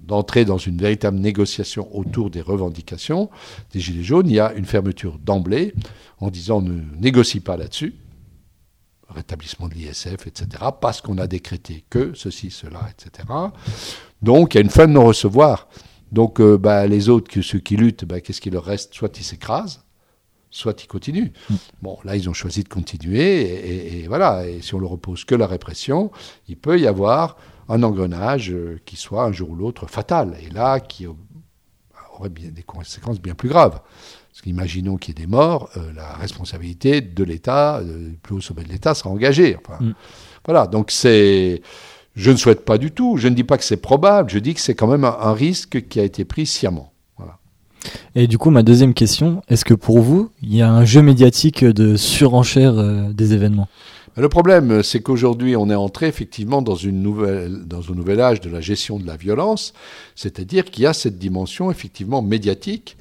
[0.03, 3.29] d'entrer dans une véritable négociation autour des revendications
[3.73, 5.73] des Gilets jaunes, il y a une fermeture d'emblée
[6.19, 7.95] en disant ne négocie pas là-dessus,
[9.15, 10.47] rétablissement de l'ISF, etc.,
[10.80, 13.28] parce qu'on a décrété que ceci, cela, etc.
[14.21, 15.67] Donc, il y a une fin de non-recevoir.
[16.12, 18.93] Donc, euh, bah, les autres, ceux qui luttent, bah, qu'est-ce qu'il leur reste?
[18.93, 19.84] Soit ils s'écrasent,
[20.49, 21.32] soit ils continuent.
[21.49, 21.56] Mm.
[21.82, 25.36] Bon, là, ils ont choisi de continuer, et, voilà, et si on ne repose que
[25.36, 26.12] la répression,
[26.47, 30.49] il peut y avoir un engrenage euh, qui soit un jour ou l'autre fatal, et
[30.49, 31.08] là, qui
[32.17, 33.82] aurait bien des conséquences bien plus graves.
[34.36, 38.36] Parce qu'imaginons qu'il y ait des morts, euh, la responsabilité de l'État, euh, le plus
[38.36, 39.56] haut sommet de l'État, sera engagée.
[39.80, 39.91] Mm.
[40.43, 41.62] Voilà, donc c'est...
[42.17, 44.54] Je ne souhaite pas du tout, je ne dis pas que c'est probable, je dis
[44.54, 46.91] que c'est quand même un risque qui a été pris sciemment.
[48.13, 51.02] Et du coup, ma deuxième question, est-ce que pour vous, il y a un jeu
[51.02, 53.69] médiatique de surenchère euh, des événements?
[54.17, 58.41] Le problème, c'est qu'aujourd'hui, on est entré effectivement dans, une nouvelle, dans un nouvel âge
[58.41, 59.74] de la gestion de la violence,
[60.13, 62.98] c'est-à-dire qu'il y a cette dimension effectivement médiatique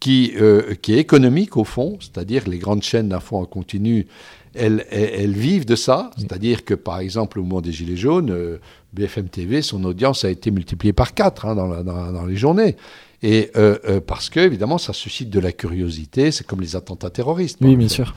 [0.00, 4.06] qui, euh, qui est économique au fond, c'est-à-dire les grandes chaînes d'infos en continu,
[4.54, 8.58] elles, elles, vivent de ça, c'est-à-dire que par exemple au moment des Gilets jaunes, euh,
[8.92, 12.76] BFM TV, son audience a été multipliée par 4 hein, dans, dans, dans, les journées.
[13.22, 17.08] Et euh, euh, parce que, évidemment, ça suscite de la curiosité, c'est comme les attentats
[17.08, 17.58] terroristes.
[17.62, 18.14] Oui, bien sûr.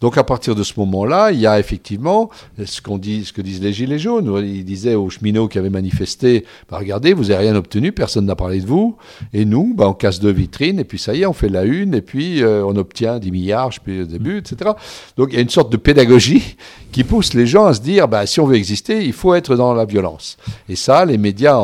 [0.00, 2.30] Donc à partir de ce moment-là, il y a effectivement
[2.64, 4.32] ce qu'on dit, ce que disent les gilets jaunes.
[4.44, 8.36] Ils disaient aux cheminots qui avaient manifesté bah, regardez, vous n'avez rien obtenu, personne n'a
[8.36, 8.96] parlé de vous,
[9.32, 11.64] et nous, bah, on casse deux vitrines, et puis ça y est, on fait la
[11.64, 14.72] une, et puis euh, on obtient 10 milliards, je sais au début, etc.
[15.16, 16.56] Donc il y a une sorte de pédagogie
[16.92, 19.56] qui pousse les gens à se dire bah, si on veut exister, il faut être
[19.56, 20.36] dans la violence.
[20.68, 21.58] Et ça, les médias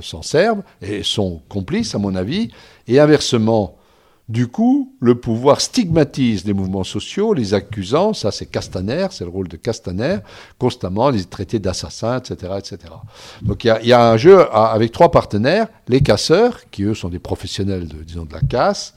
[0.00, 2.50] s'en servent et sont complices, à mon avis,
[2.86, 3.77] et inversement
[4.28, 9.30] du coup, le pouvoir stigmatise les mouvements sociaux, les accusant, ça c'est Castaner, c'est le
[9.30, 10.18] rôle de Castaner,
[10.58, 12.78] constamment les traités d'assassins, etc., etc.
[13.40, 17.18] Donc il y, a un jeu avec trois partenaires, les casseurs, qui eux sont des
[17.18, 18.94] professionnels, de, disons, de la casse,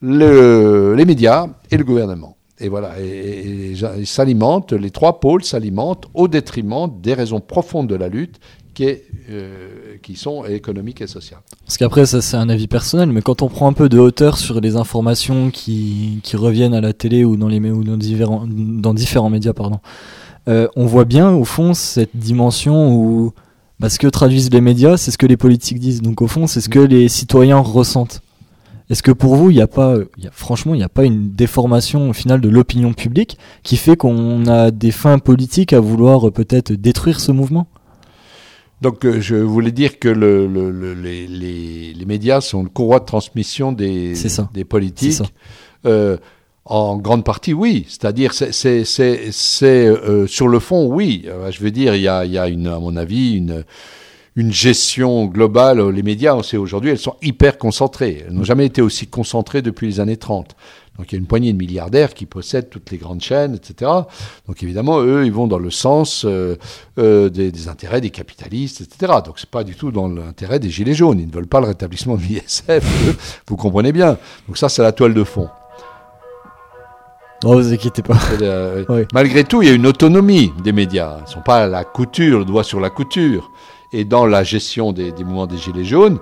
[0.00, 2.36] les médias et le gouvernement.
[2.60, 8.08] Et voilà, ils s'alimentent, les trois pôles s'alimentent au détriment des raisons profondes de la
[8.08, 8.40] lutte,
[8.80, 11.40] euh, qui, sont économiques et sociales.
[11.64, 14.38] Parce qu'après, ça c'est un avis personnel, mais quand on prend un peu de hauteur
[14.38, 18.46] sur les informations qui, qui reviennent à la télé ou dans, les, ou dans, différents,
[18.46, 19.80] dans différents médias, pardon,
[20.48, 23.32] euh, on voit bien au fond cette dimension où
[23.80, 26.02] bah, ce que traduisent les médias, c'est ce que les politiques disent.
[26.02, 28.22] Donc au fond, c'est ce que les citoyens ressentent.
[28.90, 31.04] Est-ce que pour vous, il n'y a pas, y a, franchement, il n'y a pas
[31.04, 35.80] une déformation au final de l'opinion publique qui fait qu'on a des fins politiques à
[35.80, 37.66] vouloir peut-être détruire ce mouvement?
[38.80, 43.00] Donc, euh, je voulais dire que le, le, les, les, les, médias sont le courroie
[43.00, 44.14] de transmission des,
[44.54, 45.22] des politiques.
[45.86, 46.16] Euh,
[46.64, 47.86] en grande partie, oui.
[47.88, 48.84] C'est-à-dire, c'est
[49.62, 51.26] euh, sur le fond, oui.
[51.50, 53.64] Je veux dire, il y a, y a une, à mon avis une,
[54.36, 55.88] une gestion globale.
[55.88, 58.24] Les médias, on sait aujourd'hui, elles sont hyper concentrées.
[58.26, 60.54] Elles n'ont jamais été aussi concentrées depuis les années 30.
[60.98, 63.90] Donc il y a une poignée de milliardaires qui possèdent toutes les grandes chaînes, etc.
[64.48, 66.56] Donc évidemment, eux, ils vont dans le sens euh,
[66.98, 69.12] euh, des, intérêts des capitalistes, etc.
[69.24, 71.20] Donc c'est pas du tout dans l'intérêt des gilets jaunes.
[71.20, 73.38] Ils ne veulent pas le rétablissement de l'ISF.
[73.46, 74.18] vous comprenez bien.
[74.48, 75.48] Donc ça, c'est la toile de fond.
[77.44, 78.18] Oh, vous inquiétez pas.
[78.42, 81.18] Euh, malgré tout, il y a une autonomie des médias.
[81.18, 83.52] Ils ne sont pas à la couture, le doigt sur la couture.
[83.92, 86.18] Et dans la gestion des, des mouvements des gilets jaunes,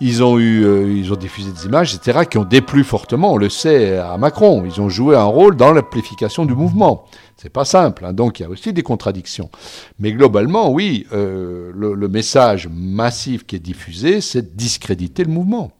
[0.00, 3.36] ils ont eu, euh, ils ont diffusé des images, etc., qui ont déplu fortement, on
[3.36, 4.64] le sait, à Macron.
[4.64, 7.04] Ils ont joué un rôle dans l'amplification du mouvement.
[7.36, 9.50] C'est pas simple, hein, donc il y a aussi des contradictions.
[9.98, 15.30] Mais globalement, oui, euh, le, le, message massif qui est diffusé, c'est de discréditer le
[15.30, 15.72] mouvement.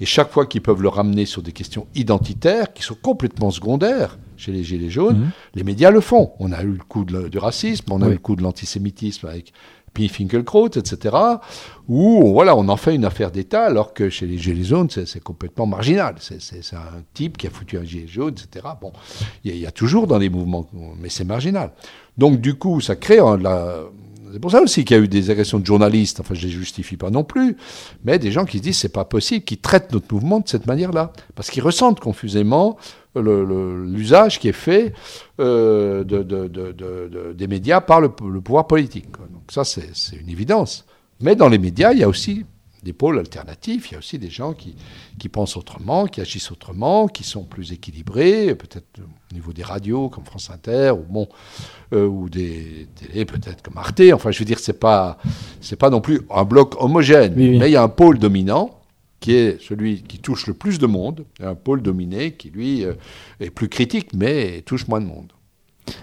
[0.00, 4.18] Et chaque fois qu'ils peuvent le ramener sur des questions identitaires, qui sont complètement secondaires,
[4.36, 5.30] chez les Gilets jaunes, mhm.
[5.54, 6.32] les médias le font.
[6.38, 9.52] On a eu le coup du racisme, on a eu le coup de l'antisémitisme avec
[9.94, 10.08] P.
[10.08, 11.16] Finkelkraut, etc.,
[11.88, 15.22] où voilà, on en fait une affaire d'État, alors que chez les Gilets jaunes, c'est
[15.22, 16.16] complètement marginal.
[16.18, 18.66] C'est un type qui a foutu un gilet jaune, etc.
[18.80, 18.92] Bon,
[19.44, 20.66] il y, a toujours dans les mouvements,
[20.98, 21.72] mais c'est marginal.
[22.18, 23.84] Donc, du coup, ça crée la,
[24.34, 26.46] c'est pour ça aussi qu'il y a eu des agressions de journalistes, enfin je ne
[26.46, 27.56] les justifie pas non plus,
[28.04, 30.66] mais des gens qui se disent c'est pas possible, qui traitent notre mouvement de cette
[30.66, 32.76] manière-là, parce qu'ils ressentent confusément
[33.14, 34.92] l'usage qui est fait
[35.40, 39.06] euh, de, des médias par le, pouvoir politique.
[39.32, 40.84] Donc ça c'est une évidence.
[41.20, 42.44] Mais dans les médias, il y a aussi
[42.84, 43.90] des pôles alternatifs.
[43.90, 44.76] Il y a aussi des gens qui,
[45.18, 50.08] qui pensent autrement, qui agissent autrement, qui sont plus équilibrés, peut-être au niveau des radios
[50.10, 51.28] comme France Inter, ou, bon,
[51.92, 54.02] euh, ou des télés peut-être comme Arte.
[54.12, 55.18] Enfin, je veux dire, c'est pas,
[55.60, 57.34] c'est pas non plus un bloc homogène.
[57.36, 58.80] Mais il y a un pôle dominant
[59.18, 62.92] qui est celui qui touche le plus de monde, un pôle dominé qui, lui, euh,
[63.40, 65.32] est plus critique, mais touche moins de monde.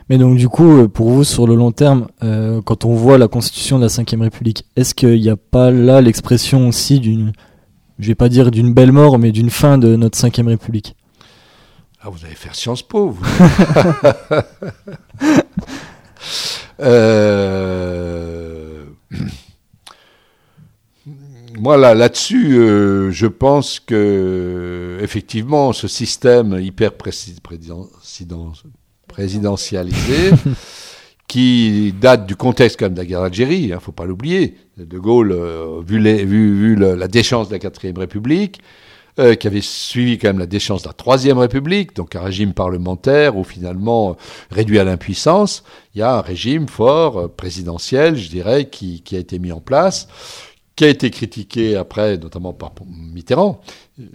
[0.09, 3.17] Mais donc du coup, euh, pour vous, sur le long terme, euh, quand on voit
[3.17, 7.33] la constitution de la Ve République, est-ce qu'il n'y a pas là l'expression aussi d'une,
[7.99, 10.95] je vais pas dire d'une belle mort, mais d'une fin de notre Ve République?
[12.01, 13.25] Ah, vous allez faire Sciences Po, vous.
[16.83, 18.85] Euh,
[21.59, 22.53] Moi, là, là-dessus,
[23.11, 28.53] je pense que, effectivement, ce système hyper président
[29.11, 30.31] présidentialisé,
[31.27, 34.05] qui date du contexte quand même de la guerre d'Algérie, il hein, ne faut pas
[34.05, 34.55] l'oublier.
[34.77, 38.61] De Gaulle, euh, vu, vu, la déchéance de la quatrième République,
[39.19, 42.53] euh, qui avait suivi quand même la déchéance de la Troisième République, donc un régime
[42.53, 44.15] parlementaire où finalement
[44.49, 49.17] réduit à l'impuissance, il y a un régime fort, euh, présidentiel, je dirais, qui, qui,
[49.17, 50.07] a été mis en place,
[50.77, 53.59] qui a été critiqué après, notamment par Mitterrand,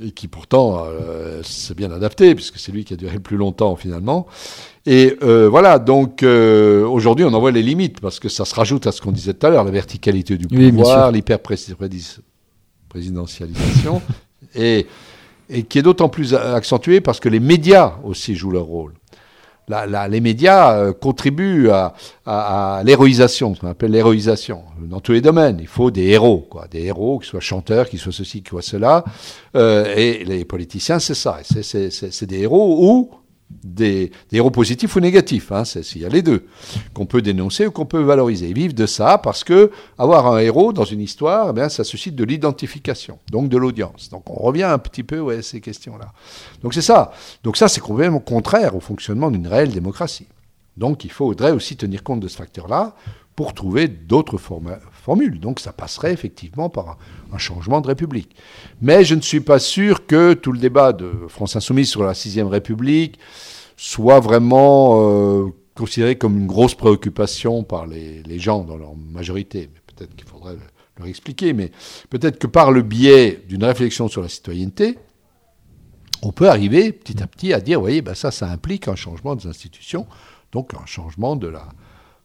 [0.03, 3.37] et qui pourtant euh, s'est bien adapté, puisque c'est lui qui a duré le plus
[3.37, 4.27] longtemps finalement.
[4.87, 8.55] Et euh, voilà, donc euh, aujourd'hui on en voit les limites, parce que ça se
[8.55, 14.01] rajoute à ce qu'on disait tout à l'heure, la verticalité du pouvoir, l'hyper-présidentialisation,
[14.55, 14.87] et,
[15.51, 18.93] et qui est d'autant plus accentuée parce que les médias aussi jouent leur rôle
[20.09, 25.59] les médias euh, contribuent à, l'héroïsation, ce qu'on appelle l'héroïsation, dans tous les domaines.
[25.61, 28.63] Il faut des héros, quoi, des héros, qui soient chanteurs, qui soient ceci, qui soient
[28.63, 29.05] cela.
[29.57, 31.39] Euh, et les politiciens, c'est ça.
[31.43, 33.11] C'est des héros ou
[33.51, 35.53] des, héros positifs ou négatifs.
[35.53, 35.63] Hein,
[35.95, 36.47] il y a les deux
[36.95, 38.49] qu'on peut dénoncer ou qu'on peut valoriser.
[38.49, 42.17] Ils vivent de ça parce que avoir un héros dans une histoire, eh ça suscite
[42.17, 44.11] de l'identification, donc de l'audience.
[44.11, 46.13] Donc on revient un petit peu à ces questions-là.
[46.63, 47.13] Donc c'est ça.
[47.45, 50.27] Donc ça, c'est complètement contraire au fonctionnement d'une réelle démocratie.
[50.77, 52.95] Donc il faudrait aussi tenir compte de ce facteur-là
[53.35, 54.39] pour trouver d'autres
[55.15, 56.99] Donc ça passerait effectivement par
[57.33, 58.35] un, changement de République.
[58.81, 62.15] Mais je ne suis pas sûr que tout le débat de France Insoumise sur la
[62.15, 63.19] sixième République
[63.77, 65.47] soit vraiment euh,
[65.77, 69.71] considéré comme une grosse préoccupation par les, gens dans leur majorité.
[69.95, 70.57] Peut-être qu'il faudrait
[70.99, 71.71] leur expliquer, mais
[72.11, 74.99] peut-être que par le biais d'une réflexion sur la citoyenneté,
[76.23, 78.97] on peut arriver petit à petit à dire, vous voyez, ben ça, ça implique un
[78.97, 80.07] changement des institutions,
[80.51, 81.69] donc un changement de la,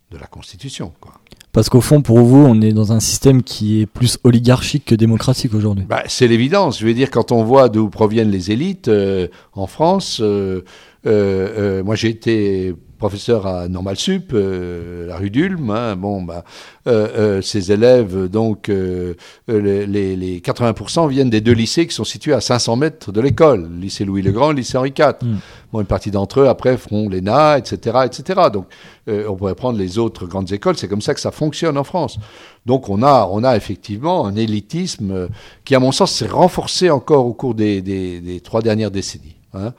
[0.10, 0.94] de la Constitution.
[1.02, 1.14] Quoi.
[1.54, 4.96] Parce qu'au fond, pour vous, on est dans un système qui est plus oligarchique que
[4.96, 5.86] démocratique aujourd'hui.
[5.88, 6.80] Bah, c'est l'évidence.
[6.80, 10.62] Je veux dire, quand on voit d'où proviennent les élites euh, en France, euh,
[11.06, 15.72] euh, moi j'ai été professeur à Normal Sup, euh, la rue d'Ulm.
[15.72, 16.44] Hein, bon, bah,
[16.86, 22.34] euh, euh, ces élèves, donc, les, les, 80% viennent des deux lycées qui sont situés
[22.34, 25.16] à 500 mètres de l'école, lycée Louis le Grand, lycée Henri IV.
[25.24, 25.38] Hmm.
[25.74, 28.42] Bon, une partie d'entre eux, après, feront l'ENA, etc., etc.
[28.54, 28.68] Donc,
[29.08, 30.78] on pourrait prendre les autres grandes écoles.
[30.78, 32.20] C'est comme ça que ça fonctionne en France.
[32.68, 35.28] Donc, on a, on a effectivement un élitisme
[35.66, 39.38] qui, à mon sens, s'est renforcé encore au cours des, des, des trois dernières décennies.
[39.54, 39.74] Hein.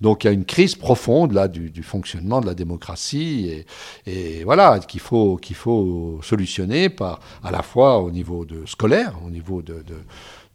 [0.00, 3.64] Donc il y a une crise profonde là du, fonctionnement de la démocratie
[4.06, 9.62] et, voilà qu'il faut solutionner par à la fois au niveau de scolaire, au niveau
[9.62, 9.82] de,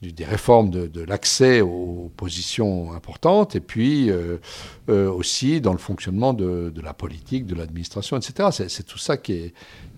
[0.01, 4.37] des réformes de, l'accès aux positions importantes et puis euh,
[4.89, 8.49] euh, aussi dans le fonctionnement de, la politique, de l'administration, etc.
[8.67, 9.53] C'est tout ça qui est,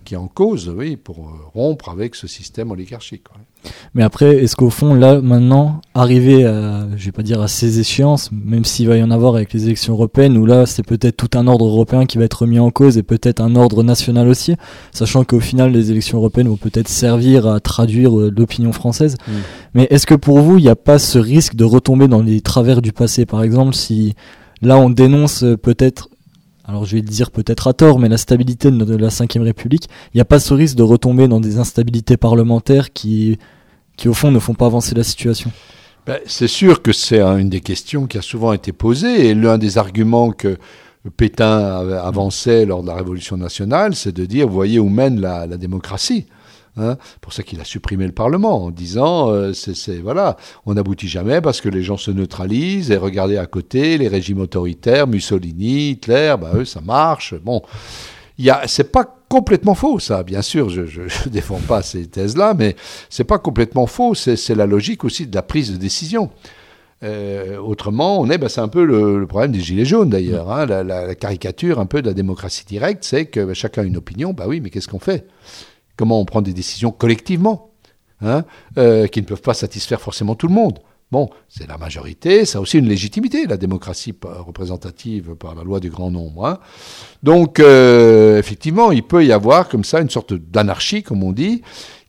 [0.06, 3.24] qui est en cause, oui, pour euh, rompre avec ce système oligarchique.
[3.94, 7.80] Mais après, est-ce qu'au fond, là, maintenant, arriver à, je vais pas dire à ces
[7.80, 11.16] échéances, même s'il va y en avoir avec les élections européennes, où là, c'est peut-être
[11.16, 14.28] tout un ordre européen qui va être remis en cause et peut-être un ordre national
[14.28, 14.54] aussi,
[14.92, 19.16] sachant qu'au final, les élections européennes vont peut-être servir à traduire euh, l'opinion française.
[19.26, 19.32] Mm.
[19.74, 22.40] Mais est-ce que pour vous, il n'y a pas ce risque de retomber dans les
[22.40, 24.14] travers du passé, par exemple, si
[24.62, 26.08] là, on dénonce euh, peut-être
[26.66, 29.88] alors je vais le dire peut-être à tort, mais la stabilité de la Ve République,
[30.12, 33.38] il n'y a pas ce risque de retomber dans des instabilités parlementaires qui,
[33.96, 35.52] qui au fond ne font pas avancer la situation
[36.06, 39.58] ben, C'est sûr que c'est une des questions qui a souvent été posée, et l'un
[39.58, 40.58] des arguments que
[41.16, 46.26] Pétain avançait lors de la Révolution nationale, c'est de dire, voyez où mène la, démocratie.
[46.76, 51.08] Hein pour ça qu'il a supprimé le Parlement en disant, euh, c'est voilà, on n'aboutit
[51.08, 55.90] jamais parce que les gens se neutralisent et regardez à côté les régimes autoritaires, Mussolini,
[55.90, 57.34] Hitler, bah eux ça marche.
[57.34, 57.62] Bon,
[58.38, 60.22] il c'est pas complètement faux, ça.
[60.22, 62.76] Bien sûr, je ne défends pas ces thèses-là, mais
[63.08, 64.14] c'est pas complètement faux.
[64.14, 66.30] C'est la logique aussi de la prise de décision.
[67.02, 70.50] Euh, autrement, on est, ben, c'est un peu le, problème des gilets jaunes d'ailleurs.
[70.50, 70.66] Hein.
[70.66, 74.32] la, caricature un peu de la démocratie directe, c'est que ben, chacun a une opinion.
[74.32, 75.26] Bah oui, mais qu'est-ce qu'on fait?
[75.96, 77.70] Comment on prend des décisions collectivement,
[78.20, 78.44] hein,
[78.78, 80.78] euh, qui ne peuvent pas satisfaire forcément tout le monde
[81.12, 85.78] Bon, c'est la majorité, ça a aussi une légitimité, la démocratie représentative par la loi
[85.78, 86.46] du grand nombre.
[86.46, 86.58] Hein.
[87.22, 91.62] Donc, euh, effectivement, il peut y avoir comme ça une sorte d'anarchie, comme on dit,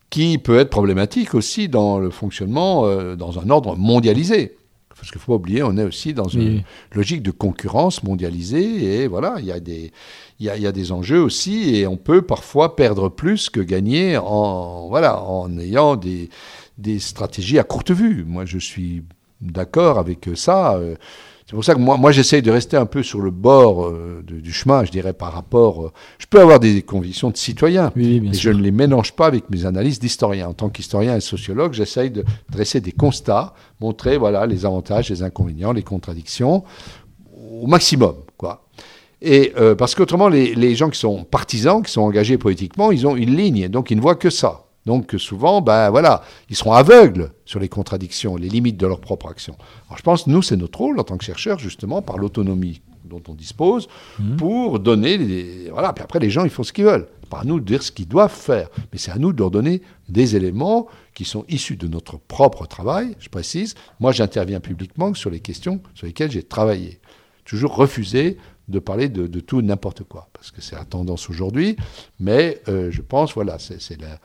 [0.10, 4.58] qui peut être problématique aussi dans le fonctionnement, euh, dans un ordre mondialisé.
[4.98, 9.04] Parce qu'il ne faut pas oublier, on est aussi dans une logique de concurrence mondialisée,
[9.04, 9.92] et voilà, il y a des...
[10.40, 13.50] Il y, a, il y a des enjeux aussi et on peut parfois perdre plus
[13.50, 16.30] que gagner en, voilà, en ayant des,
[16.78, 18.24] des stratégies à courte vue.
[18.24, 19.02] Moi, je suis
[19.42, 20.76] d'accord avec ça.
[20.76, 20.94] Euh,
[21.50, 24.22] c'est pour ça que moi, moi j'essaye de rester un peu sur le bord euh,
[24.22, 25.86] du chemin, je dirais, par rapport.
[25.86, 29.50] Euh, je peux avoir des convictions de citoyen, mais je ne les mélange pas avec
[29.50, 30.50] mes analyses d'historien.
[30.50, 35.24] En tant qu'historien et sociologue, j'essaye de dresser des constats, montrer voilà les avantages, les
[35.24, 36.66] inconvénients, les contradictions
[37.34, 38.66] au maximum, quoi.
[39.22, 43.16] Et parce qu'autrement, les, les gens qui sont partisans, qui sont engagés politiquement, ils ont
[43.16, 44.67] une ligne, donc ils ne voient que ça.
[44.88, 49.28] Donc souvent, ben voilà, ils seront aveugles sur les contradictions, les limites de leur propre
[49.28, 49.58] action.
[49.88, 53.22] Alors je pense, nous, c'est notre rôle en tant que chercheurs, justement, par l'autonomie dont
[53.28, 54.38] on dispose, mmh.
[54.38, 57.08] pour donner, voilà, puis après les gens, ils font ce qu'ils veulent.
[57.30, 59.52] Pas à nous de dire ce qu'ils doivent faire, mais c'est à nous de leur
[59.52, 63.76] donner des éléments qui sont issus de notre propre travail, je précise.
[64.00, 67.02] Moi, j'interviens publiquement sur les questions sur lesquelles j'ai travaillé.
[67.44, 68.38] Toujours refuser
[68.70, 71.76] de parler de, tout n'importe quoi, parce que c'est la tendance aujourd'hui,
[72.22, 74.20] mais euh, je pense, voilà, c'est la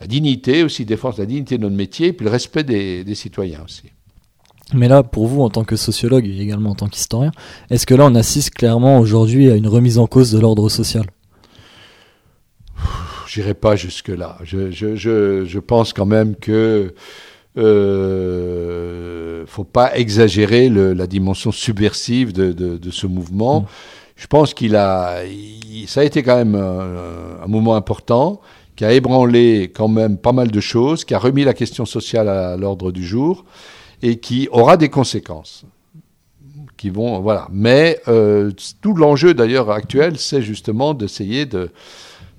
[0.00, 3.62] la dignité aussi, défense la dignité de notre métier, et puis le respect des, citoyens
[3.64, 3.84] aussi.
[4.74, 7.30] Mais là, pour vous, en tant que sociologue et également en tant qu'historien,
[7.70, 11.04] est-ce que là, on assiste clairement aujourd'hui à une remise en cause de l'ordre social?
[13.28, 14.38] J'irai pas jusque-là.
[14.42, 16.94] Je, je, je, je, pense quand même que
[17.56, 23.62] euh, faut pas exagérer le, la dimension subversive de, de, de ce mouvement.
[23.62, 23.66] Mmh.
[24.16, 25.20] Je pense qu'il a,
[25.86, 28.40] ça a été quand même un, un moment important
[28.76, 32.28] qui a ébranlé quand même pas mal de choses, qui a remis la question sociale
[32.28, 33.44] à l'ordre du jour
[34.02, 35.64] et qui aura des conséquences.
[36.76, 37.48] Qui vont, voilà.
[37.50, 38.52] Mais euh,
[38.82, 41.70] tout l'enjeu d'ailleurs actuel, c'est justement d'essayer de,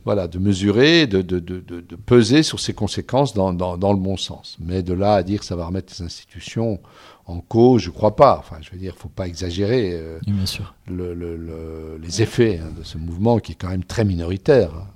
[0.05, 3.99] voilà, de mesurer, de, de, de, de, peser sur ces conséquences dans, dans, dans, le
[3.99, 4.55] bon sens.
[4.59, 6.79] Mais de là à dire que ça va remettre les institutions
[7.25, 8.37] en cause, je crois pas.
[8.37, 10.75] Enfin, je veux dire, il faut pas exagérer euh, Bien sûr.
[10.87, 14.69] Le, le, les effets hein, de ce mouvement qui est quand même très minoritaire.
[14.75, 14.87] Hein.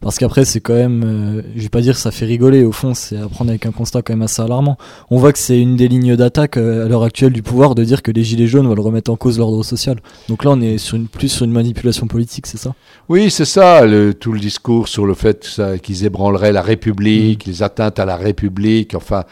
[0.00, 2.72] Parce qu'après, c'est quand même, euh, je vais pas dire que ça fait rigoler, au
[2.72, 4.76] fond, c'est à prendre avec un constat quand même assez alarmant.
[5.10, 7.84] On voit que c'est une des lignes d'attaque euh, à l'heure actuelle du pouvoir de
[7.84, 9.98] dire que les Gilets jaunes veulent remettre en cause l'ordre social.
[10.28, 12.74] Donc là, on est sur une, plus sur une manipulation politique, c'est ça?
[13.08, 17.50] Oui, c'est ça, le, tout le discours sur le fait qu'ils ébranleraient la République, mm.
[17.50, 19.24] les atteintes à la République, enfin.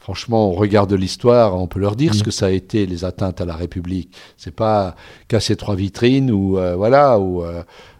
[0.00, 2.22] Franchement, on regarde l'histoire, on peut leur dire ce mm.
[2.22, 4.10] que ça a été les atteintes à la République.
[4.38, 4.96] C'est pas
[5.28, 7.44] casser trois vitrines ou euh, voilà ou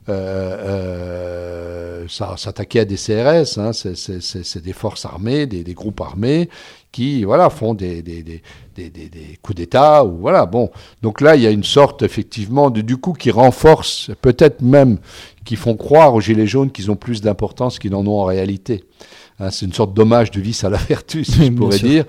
[0.09, 6.48] euh, euh, s'attaquer à des CRS, hein, c'est des forces armées, des, des, groupes armés
[6.90, 8.42] qui voilà font des, des, des,
[8.90, 10.70] des coups d'État ou voilà bon.
[11.02, 14.98] Donc là, il y a une sorte effectivement de, du coup qui renforce, peut-être même
[15.44, 18.84] qui font croire aux gilets jaunes qu'ils ont plus d'importance qu'ils n'en ont en réalité.
[19.40, 22.04] Hein, c'est une sorte d'hommage de vice à la vertu, si je pourrais dire,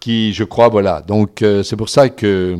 [0.00, 1.02] qui, je crois, voilà.
[1.02, 2.58] Donc euh, c'est pour ça que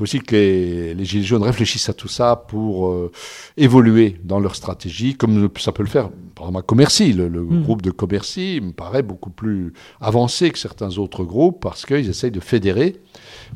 [0.00, 3.12] faut aussi que les, Gilets jaunes réfléchissent à tout ça pour euh,
[3.58, 7.12] évoluer dans leur stratégie, comme ça peut le faire, par exemple, à Commercy.
[7.12, 7.62] Le, hmm.
[7.62, 12.30] groupe de Commercy me paraît beaucoup plus avancé que certains autres groupes parce qu'ils essayent
[12.30, 12.96] de fédérer,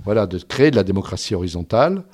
[0.05, 2.05] voilà, de créer de la démocratie horizontale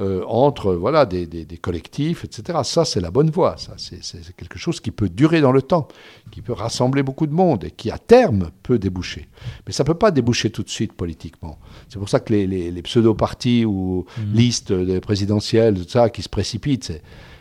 [0.00, 2.60] euh, entre voilà des, des, des, collectifs, etc.
[2.62, 3.56] Ça, c'est la bonne voie.
[3.56, 5.88] Ça, c'est quelque chose qui peut durer dans le temps,
[6.30, 9.28] qui peut rassembler beaucoup de monde et qui, à terme, peut déboucher.
[9.66, 11.58] Mais ça peut pas déboucher tout de suite politiquement.
[11.88, 14.22] C'est pour ça que les, les, les pseudo-partis ou mmh.
[14.34, 16.92] listes présidentielles, tout ça, qui se précipitent,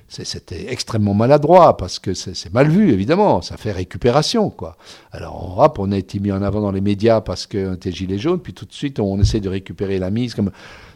[0.07, 3.41] c'était extrêmement maladroit parce que c'est mal vu, évidemment.
[3.41, 4.77] Ça fait récupération, quoi.
[5.11, 8.17] Alors, hop, on a été mis en avant dans les médias parce qu'on était gilet
[8.17, 10.33] jaune, puis tout de suite, on essaie de récupérer la mise.
[10.33, 10.51] Comme...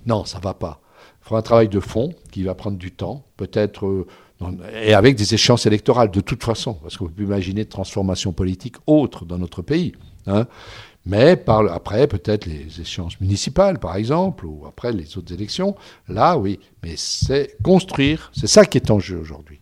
[0.06, 0.82] Non, ça va pas.
[1.22, 4.08] Il faudra un travail de fond qui va prendre du temps, peut-être, euh,
[4.84, 8.78] et avec des échéances électorales, de toute façon, parce qu'on peut imaginer de transformations politiques
[8.88, 9.94] autres dans notre pays.
[10.26, 10.48] Hein.
[11.06, 15.76] Mais par, après, peut-être les échéances municipales, par exemple, ou après les autres élections,
[16.08, 16.60] là, oui.
[16.84, 19.62] Mais c'est construire, c'est ça qui est en jeu aujourd'hui.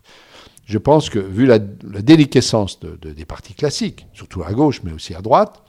[0.66, 5.20] Je pense que, vu la, déliquescence des partis classiques, surtout à gauche, mais aussi à
[5.20, 5.62] droite,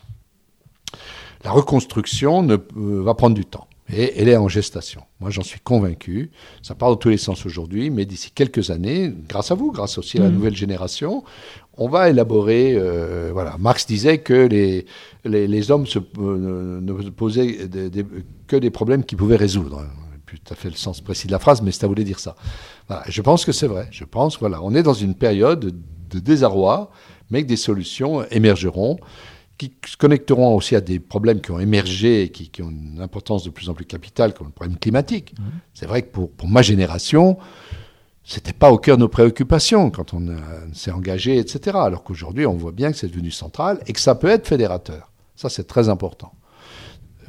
[1.43, 3.67] la reconstruction ne, euh, va prendre du temps.
[3.93, 5.01] Et elle est en gestation.
[5.19, 6.31] Moi, j'en suis convaincu.
[6.61, 9.97] Ça part dans tous les sens aujourd'hui, mais d'ici quelques années, grâce à vous, grâce
[9.97, 10.33] aussi à la mmh.
[10.33, 11.23] nouvelle génération,
[11.77, 12.73] on va élaborer.
[12.75, 14.85] Euh, voilà, Marx disait que les,
[15.25, 17.57] les, hommes se, euh, ne posaient
[18.47, 19.85] que des problèmes qu'ils pouvaient résoudre.
[20.25, 22.35] Plus tout à fait le sens précis de la phrase, mais vous de dire ça.
[23.07, 23.87] je pense que c'est vrai.
[23.91, 25.73] Je pense, voilà, on est dans une période
[26.09, 26.91] de désarroi,
[27.29, 28.97] mais que des solutions émergeront
[29.69, 33.43] qui se connecteront aussi à des problèmes qui ont émergé et qui, ont une importance
[33.43, 35.35] de plus en plus capitale, comme le problème climatique.
[35.37, 35.43] Mmh.
[35.73, 37.37] C'est vrai que pour, pour ma génération,
[38.23, 40.35] c'était pas au cœur de nos préoccupations quand on
[40.73, 41.77] s'est engagé, etc.
[41.79, 45.11] Alors qu'aujourd'hui, on voit bien que c'est devenu central et que ça peut être fédérateur.
[45.35, 46.33] Ça, c'est très important.
[47.23, 47.27] Euh,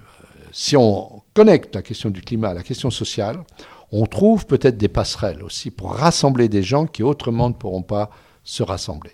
[0.53, 3.43] si on connecte la question du climat à la question sociale,
[3.91, 8.11] on trouve peut-être des passerelles aussi pour rassembler des gens qui autrement ne pourront pas
[8.43, 9.13] se rassembler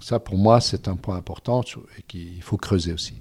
[0.00, 3.14] ça, pour moi, c'est un point important et qu'il faut creuser aussi.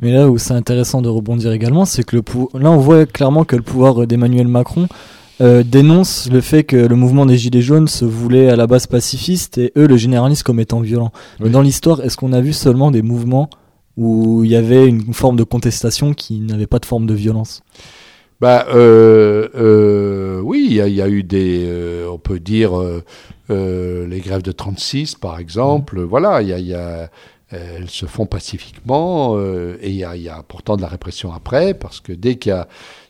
[0.00, 2.22] Mais là où c'est intéressant de rebondir également, c'est que le
[2.58, 4.86] là, on voit clairement que le pouvoir d'Emmanuel Macron
[5.40, 8.86] euh, dénonce le fait que le mouvement des Gilets jaunes se voulait à la base
[8.86, 11.10] pacifiste et eux le généralisent comme étant violent.
[11.40, 13.50] Mais dans l'histoire, est-ce qu'on a vu seulement des mouvements
[13.96, 17.62] où il y avait une forme de contestation qui n'avait pas de forme de violence?
[18.40, 22.72] Bah, euh, euh, oui, il y, a eu des, euh, on peut dire,
[23.48, 26.00] les grèves de 36, par exemple.
[26.00, 26.04] Mmh.
[26.04, 27.10] Voilà, il y a,
[27.50, 32.12] elles se font pacifiquement et il y, a, pourtant de la répression après, parce que
[32.12, 32.68] dès qu'il y a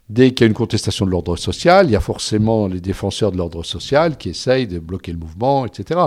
[0.09, 3.32] Dès qu'il y a une contestation de l'ordre social, il y a forcément les défenseurs
[3.32, 5.99] de l'ordre social qui essayent de bloquer le mouvement, etc.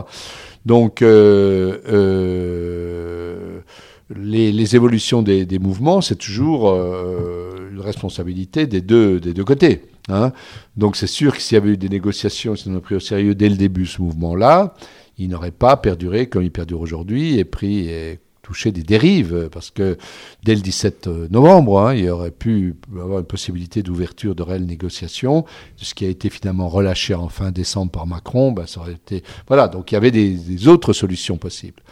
[0.65, 1.79] Donc, euh,
[4.15, 9.81] les, évolutions des, mouvements, c'est toujours euh, une responsabilité des deux, des deux côtés.
[10.09, 10.33] Hein.
[10.77, 12.99] Donc c'est sûr que s'il y avait eu des négociations, si on a pris au
[12.99, 14.73] sérieux dès le début ce mouvement-là,
[15.17, 19.69] il n'aurait pas perduré comme il perdure aujourd'hui et pris et touché des dérives, parce
[19.69, 19.97] que
[20.43, 24.65] dès le 17 novembre, hein, il y aurait pu avoir une possibilité d'ouverture de réelles
[24.65, 25.45] négociations.
[25.77, 29.23] Ce qui a été finalement relâché en fin décembre par Macron, ben, ça aurait été...
[29.47, 31.83] Voilà, donc il y avait des autres solutions possibles.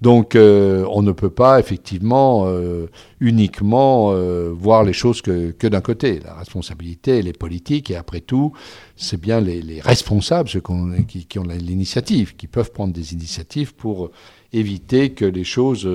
[0.00, 2.86] Donc euh, on ne peut pas effectivement euh,
[3.20, 6.20] uniquement euh, voir les choses que, d'un côté.
[6.24, 8.52] La responsabilité, elle est politique et après tout,
[8.96, 10.62] c'est bien les, les responsables ceux
[11.06, 14.10] qui, qui, ont l'initiative, qui peuvent prendre des initiatives pour
[14.52, 15.88] éviter que les choses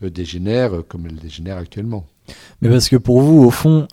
[0.00, 2.06] dégénèrent comme elles dégénèrent actuellement.
[2.60, 3.88] Mais parce que pour vous, au fond,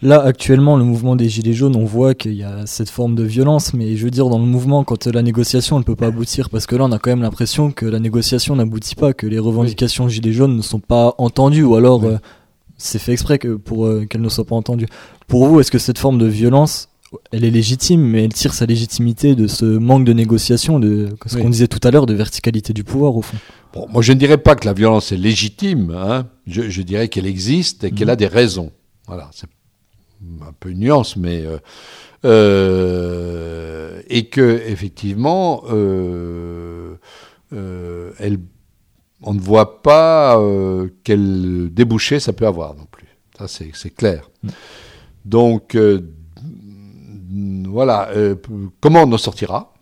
[0.00, 3.24] Là, actuellement, le mouvement des Gilets jaunes, on voit qu'il y a cette forme de
[3.24, 6.50] violence, mais je veux dire, dans le mouvement, quand la négociation ne peut pas aboutir,
[6.50, 9.40] parce que là, on a quand même l'impression que la négociation n'aboutit pas, que les
[9.40, 12.18] revendications Gilets jaunes ne sont pas entendues, ou alors euh,
[12.76, 14.86] c'est fait exprès que pour euh, qu'elles ne soient pas entendues.
[15.26, 16.90] Pour vous, est-ce que cette forme de violence,
[17.32, 21.38] elle est légitime, mais elle tire sa légitimité de ce manque de négociation, de ce
[21.38, 23.36] qu'on disait tout à l'heure, de verticalité du pouvoir, au fond?
[23.74, 25.90] Bon, moi, je ne dirais pas que la violence est légitime.
[25.90, 26.26] Hein.
[26.46, 28.12] Je, dirais qu'elle existe et qu'elle mhm.
[28.12, 28.70] a des raisons.
[29.08, 29.48] Voilà, c'est
[30.42, 31.58] un peu une nuance, mais euh,
[32.24, 36.96] euh, et que effectivement, euh,
[37.52, 38.38] elle,
[39.22, 40.40] on ne voit pas
[41.04, 43.06] quel débouché ça peut avoir non plus.
[43.38, 44.28] Ça, c'est clair.
[45.24, 45.76] Donc,
[47.66, 48.10] voilà,
[48.80, 49.72] comment on en sortira?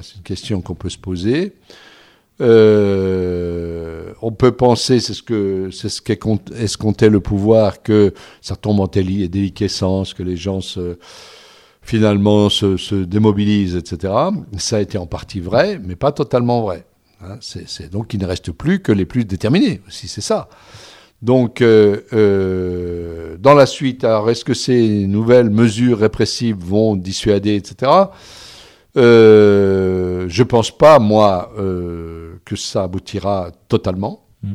[0.00, 1.54] C'est une question qu'on peut se poser.
[2.40, 8.80] Euh, on peut penser, c'est ce que c'est ce qu'escomptait le pouvoir, que ça tombe
[8.80, 10.96] en déliquescence, que les gens se,
[11.82, 14.14] finalement se, démobilisent, etc.
[14.58, 16.86] Ça a été en partie vrai, mais pas totalement vrai.
[17.24, 17.38] Hein.
[17.92, 20.48] donc il ne reste plus que les plus déterminés, si c'est ça.
[21.20, 27.54] Donc, euh, euh, dans la suite, alors est-ce que ces nouvelles mesures répressives vont dissuader,
[27.54, 27.92] etc.
[28.96, 34.24] Euh, je pense pas, moi, euh, que ça aboutira totalement.
[34.42, 34.54] Mm.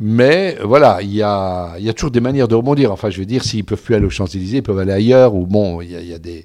[0.00, 2.90] Mais voilà, il y a, y a, toujours des manières de rebondir.
[2.90, 5.34] Enfin, je veux dire, s'ils peuvent plus aller aux Champs-Élysées, ils peuvent aller ailleurs.
[5.34, 6.44] Ou bon, il y, y, a des.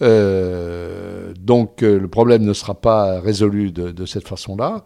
[0.00, 4.84] Euh, donc, le problème ne sera pas résolu de, de cette façon-là.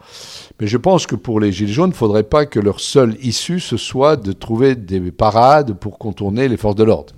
[0.61, 3.17] Mais je pense que pour les Gilets jaunes, il ne faudrait pas que leur seule
[3.23, 7.15] issue, ce soit de trouver des parades pour contourner les forces de l'ordre.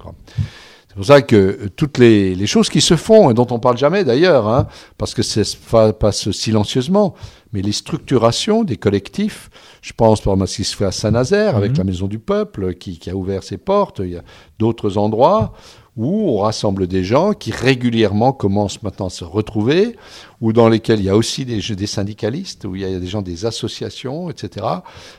[0.95, 3.59] C'est pour ça que euh, toutes les, les, choses qui se font, et dont on
[3.59, 7.15] parle jamais d'ailleurs, hein, parce que ça passe silencieusement,
[7.53, 9.51] mais les structurations des collectifs,
[9.83, 11.79] je pense par exemple à ce qui se fait à Saint-Nazaire, avec mhm.
[11.79, 14.23] la Maison du Peuple, qui, qui, a ouvert ses portes, il y a
[14.61, 15.53] d'autres endroits
[15.97, 19.97] où on rassemble des gens qui régulièrement commencent maintenant à se retrouver,
[20.41, 23.07] ou dans lesquels il y a aussi des, des syndicalistes, où il y a des
[23.07, 24.67] gens des associations, etc.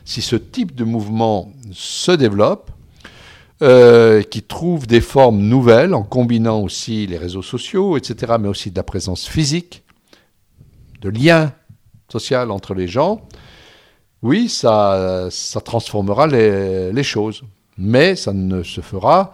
[0.04, 2.72] Si ce type de mouvement se développe,
[3.62, 8.70] euh, qui trouve des formes nouvelles en combinant aussi les réseaux sociaux, etc., mais aussi
[8.70, 9.84] de la présence physique,
[11.02, 11.54] de lien
[12.12, 13.22] social entre les gens,
[14.22, 17.44] oui, ça, ça transformera les, choses.
[17.78, 19.32] Mais ça ne se fera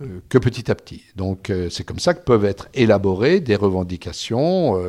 [0.00, 1.02] euh, que petit à petit.
[1.14, 4.82] Donc euh, c'est comme ça que peuvent être élaborées des revendications,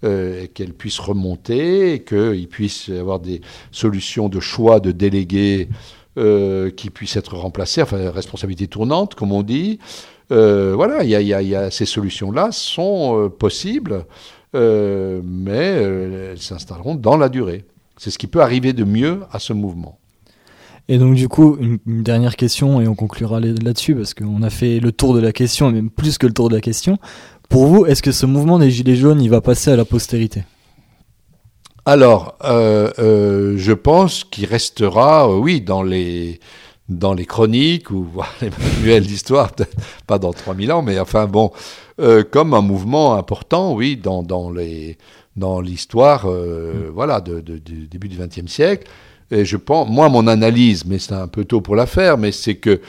[0.00, 3.42] qu'elles puissent remonter, qu'il puisse y avoir des
[3.72, 5.68] solutions de choix de délégués
[6.16, 9.78] qui puissent être remplacées, enfin responsabilité tournante, comme on dit.
[10.30, 14.06] voilà, il y, y a, ces solutions-là sont possibles,
[14.54, 17.64] mais elles s'installeront dans la durée.
[17.96, 19.98] C'est ce qui peut arriver de mieux à ce mouvement.
[20.88, 24.78] Et donc du coup, une, dernière question et on conclura là-dessus parce qu'on a fait
[24.78, 26.98] le tour de la question, et même plus que le tour de la question.
[27.48, 30.44] Pour vous, est-ce que ce mouvement des Gilets jaunes, il va passer à la postérité?
[31.88, 36.40] Alors, euh, euh, je pense qu'il restera, euh, oui, dans les
[36.88, 38.08] dans les chroniques ou
[38.42, 39.76] les manuels d'histoire, peut-être
[40.06, 41.50] pas dans 3000 ans, mais enfin bon,
[42.30, 44.98] comme un mouvement important, oui, dans, dans les
[45.36, 46.90] dans l'histoire, mm.
[46.92, 48.88] voilà, de, du début du XXe siècle.
[49.32, 52.30] Et je pense, moi, mon analyse, mais c'est un peu tôt pour la faire, mais
[52.30, 52.80] c'est que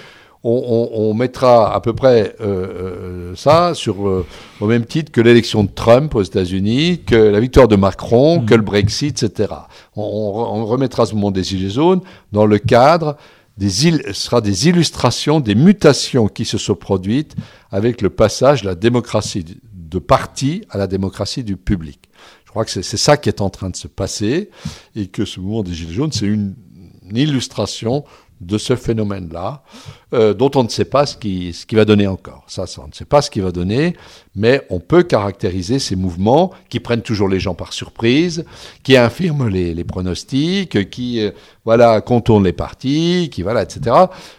[0.49, 4.25] on, mettra à peu près euh, euh, ça sur, euh,
[4.61, 8.55] au même titre que l'élection de Trump aux États-Unis, que la victoire de Macron, que
[8.55, 9.53] le Brexit, etc.
[9.95, 13.17] On, remettra ce moment des Gilets jaunes dans le cadre
[13.57, 13.69] des
[14.13, 17.35] sera des illustrations des mutations qui se sont produites
[17.71, 19.43] avec le passage de la démocratie
[19.73, 21.99] de parti à la démocratie du public.
[22.45, 24.51] Je crois que c'est ça qui est en train de se passer
[24.95, 26.55] et que ce mouvement des Gilets jaunes, c'est une,
[27.13, 28.03] illustration
[28.41, 29.63] de ce phénomène-là,
[30.13, 32.43] euh, dont on ne sait pas ce qui, ce qui va donner encore.
[32.47, 33.95] Ça, on ne sait pas ce qui va donner,
[34.35, 38.45] mais on peut caractériser ces mouvements qui prennent toujours les gens par surprise,
[38.83, 41.31] qui infirment les, pronostics, qui euh,
[41.65, 43.95] voilà contournent les partis, qui voilà, etc.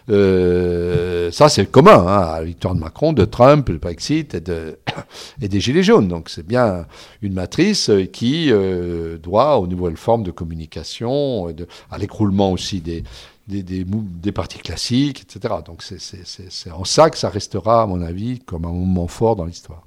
[0.09, 4.41] Euh, ça, c'est commun hein, à la victoire de Macron, de Trump, du Brexit et,
[4.41, 4.79] de,
[5.41, 6.07] et des Gilets jaunes.
[6.07, 6.85] Donc c'est bien
[7.21, 8.51] une matrice qui
[9.21, 11.53] doit, aux nouvelles formes de communication,
[11.91, 13.03] à l'écroulement aussi des
[13.49, 15.55] des, des, des, partis classiques, etc.
[15.65, 19.45] Donc c'est en ça que ça restera, à mon avis, comme un moment fort dans
[19.45, 19.83] l'histoire.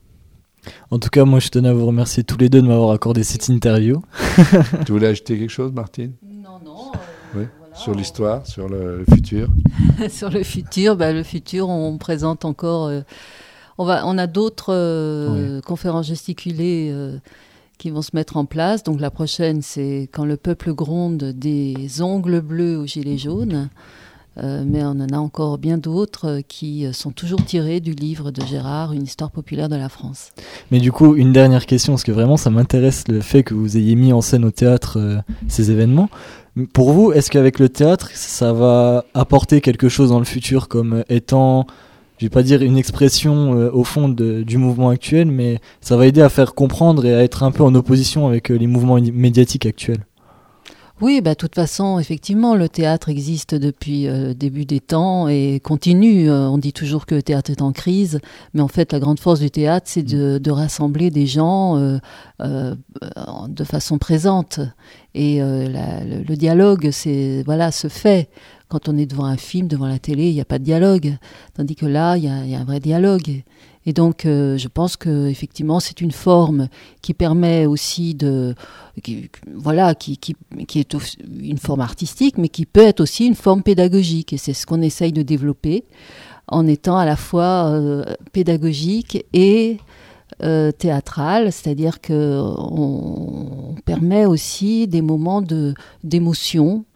[0.91, 3.25] En tout cas, moi, je tenais à vous remercier tous les deux de m'avoir accordé
[3.25, 4.03] cette interview.
[4.87, 6.13] tu voulais ajouter quelque chose, Martine?
[6.23, 6.93] Non, non.
[7.37, 7.45] Euh, oui.
[7.75, 9.49] sur l'histoire, sur le, futur?
[10.11, 12.87] Sur le futur, bah, le futur, on présente encore.
[12.87, 13.01] Euh,
[13.79, 16.93] on, va, on a d'autres euh, conférences gesticulées
[17.83, 18.85] qui vont se mettre en place.
[18.85, 23.70] Donc la prochaine, c'est quand le peuple gronde des ongles bleus aux gilets jaunes.
[24.39, 28.41] Euh, mais on en a encore bien d'autres qui sont toujours tirés du livre de
[28.47, 30.30] Gérard, Une histoire populaire de la France.
[30.70, 33.76] Mais du coup, une dernière question, parce que vraiment ça m'intéresse le fait que vous
[33.76, 35.18] ayez mis en scène au théâtre euh,
[35.49, 36.09] ces événements.
[36.72, 41.03] Pour vous, est-ce qu'avec le théâtre, ça va apporter quelque chose dans le futur comme
[41.09, 41.66] étant
[42.23, 46.07] je vais pas dire une expression euh, au fond du mouvement actuel, mais ça va
[46.07, 49.01] aider à faire comprendre et à être un peu en opposition avec euh, les mouvements
[49.12, 50.07] médiatiques actuels.
[51.01, 55.27] Oui, bah, de toute façon, effectivement, le théâtre existe depuis le euh, début des temps
[55.27, 56.31] et continue.
[56.31, 58.20] on dit toujours que le théâtre est en crise,
[58.55, 61.77] mais en fait, la grande force du théâtre, c'est de, rassembler des gens
[62.39, 64.61] de façon présente.
[65.14, 68.29] Et le, le, dialogue, c'est voilà, se fait.
[68.73, 71.18] Quand on est devant un film, devant la télé, il n'y a pas de dialogue.
[71.53, 73.43] Tandis que là, il y, a, un vrai dialogue.
[73.85, 76.68] Et donc, euh, je pense que effectivement, c'est une forme
[77.03, 78.55] qui permet aussi de,
[79.53, 80.18] voilà, qui,
[80.75, 80.97] est
[81.39, 84.33] une forme artistique, mais qui peut être aussi une forme pédagogique.
[84.33, 85.85] Et c'est ce qu'on essaye de développer
[86.49, 89.77] en étant à la fois euh, pédagogique et
[90.43, 96.87] euh, théâtral, c'est-à-dire que on, permet aussi des moments de d'émotion,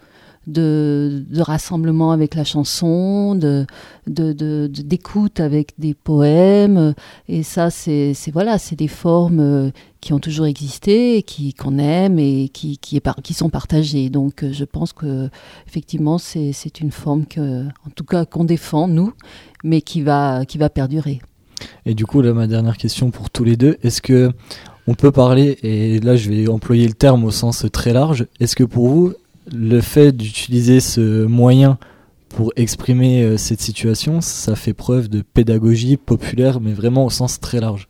[0.46, 3.66] de, rassemblement avec la chanson, de,
[4.06, 6.94] d'écoute avec des poèmes.
[7.28, 9.70] Et ça, c'est, voilà, c'est des formes euh,
[10.00, 14.08] qui ont toujours existé, qui qu'on aime et qui, qui sont partagées.
[14.08, 15.28] Donc, euh, je pense que
[15.66, 19.12] effectivement, c'est, c'est une forme que, en tout cas, qu'on défend nous,
[19.64, 21.20] mais qui va, qui va perdurer.
[21.86, 24.30] Et du coup, là, ma dernière question pour tous les deux, est-ce que
[24.88, 28.54] on peut parler, et là je vais employer le terme au sens très large, est-ce
[28.54, 29.14] que pour vous,
[29.52, 31.78] le fait d'utiliser ce moyen
[32.28, 37.40] pour exprimer euh, cette situation, ça fait preuve de pédagogie populaire, mais vraiment au sens
[37.40, 37.88] très large.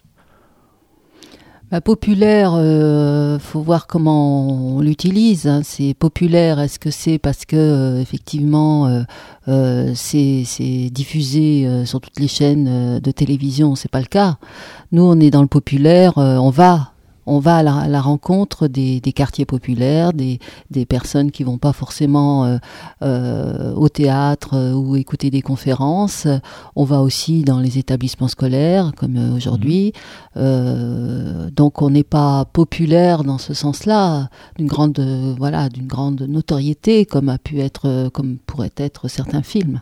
[1.70, 5.48] bah, populaire, euh, faut voir comment on l'utilise.
[5.48, 5.62] Hein.
[5.64, 6.60] C'est populaire.
[6.60, 9.04] Est-ce que c'est parce que euh, effectivement
[9.46, 13.74] c'est diffusé sur toutes les chaînes de télévision?
[13.74, 14.36] C'est pas le cas.
[14.92, 16.18] Nous, on est dans le populaire.
[16.18, 16.92] on va
[17.26, 20.38] on va à la, rencontre des, quartiers populaires, des,
[20.88, 22.56] personnes qui vont pas forcément euh,
[23.02, 26.28] euh, au théâtre euh, ou écouter des conférences.
[26.76, 29.92] On va aussi dans les établissements scolaires, comme aujourd'hui.
[30.36, 31.50] Mmh.
[31.50, 35.00] donc on n'est pas populaire dans ce sens-là, d'une grande,
[35.38, 39.80] voilà, d'une grande notoriété, comme a pu être, comme pourraient être certains films.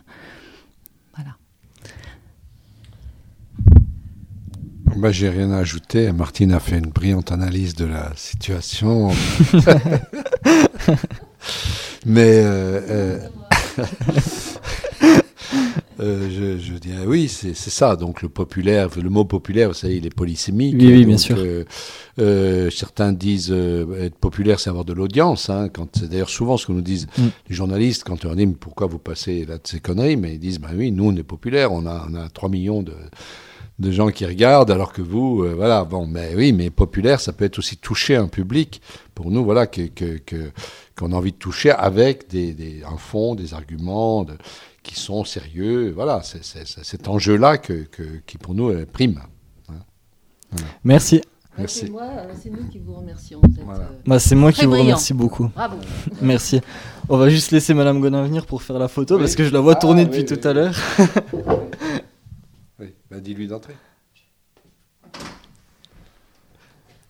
[4.95, 6.11] Bah, j'ai rien à ajouter.
[6.11, 9.09] Martine a fait une brillante analyse de la situation.
[12.05, 13.19] Mais euh, euh,
[15.99, 17.95] euh, je, dirais oui, c'est ça.
[17.95, 20.75] Donc le populaire, le mot populaire, vous savez, il est polysémique.
[20.77, 21.37] Oui, oui bien sûr.
[22.71, 25.49] certains disent être populaire, c'est avoir de l'audience.
[25.49, 27.23] Hein, c'est d'ailleurs souvent ce que nous disent mm.
[27.49, 30.39] les journalistes quand on leur dit pourquoi vous passez là de ces conneries, mais ils
[30.39, 32.93] disent bah oui, nous on est populaire, on a on a 3 millions de
[33.79, 37.33] de gens qui regardent, alors que vous, euh, voilà, bon, mais oui, mais populaire, ça
[37.33, 38.81] peut être aussi toucher un public,
[39.13, 39.89] pour nous, voilà, que,
[40.95, 44.25] qu'on a envie de toucher avec des, des, un fond, des arguments
[44.83, 47.87] qui sont sérieux, voilà, c'est, cet enjeu-là que,
[48.25, 49.21] qui, pour nous, prime.
[49.69, 49.73] Hein.
[50.83, 51.21] Merci.
[51.57, 51.85] Merci.
[51.85, 53.39] Euh, c'est nous qui vous remercions.
[53.43, 53.73] Euh,
[54.05, 55.49] bah, c'est moi qui vous remercie beaucoup.
[55.55, 55.77] Bravo.
[56.21, 56.59] Merci.
[57.07, 59.61] On va juste laisser Madame Godin venir pour faire la photo parce que je la
[59.61, 60.75] vois tourner ah, depuis tout à l'heure.
[63.15, 63.77] Bah, dis-lui d'entrer.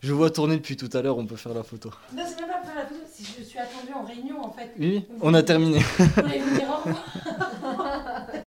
[0.01, 1.89] Je vois tourner depuis tout à l'heure, on peut faire la photo.
[2.15, 4.71] Non, c'est même pas faire la photo, je suis attendue en réunion en fait.
[4.77, 5.79] Oui, on a terminé.
[5.79, 7.44] Vous voulez vous dire au revoir?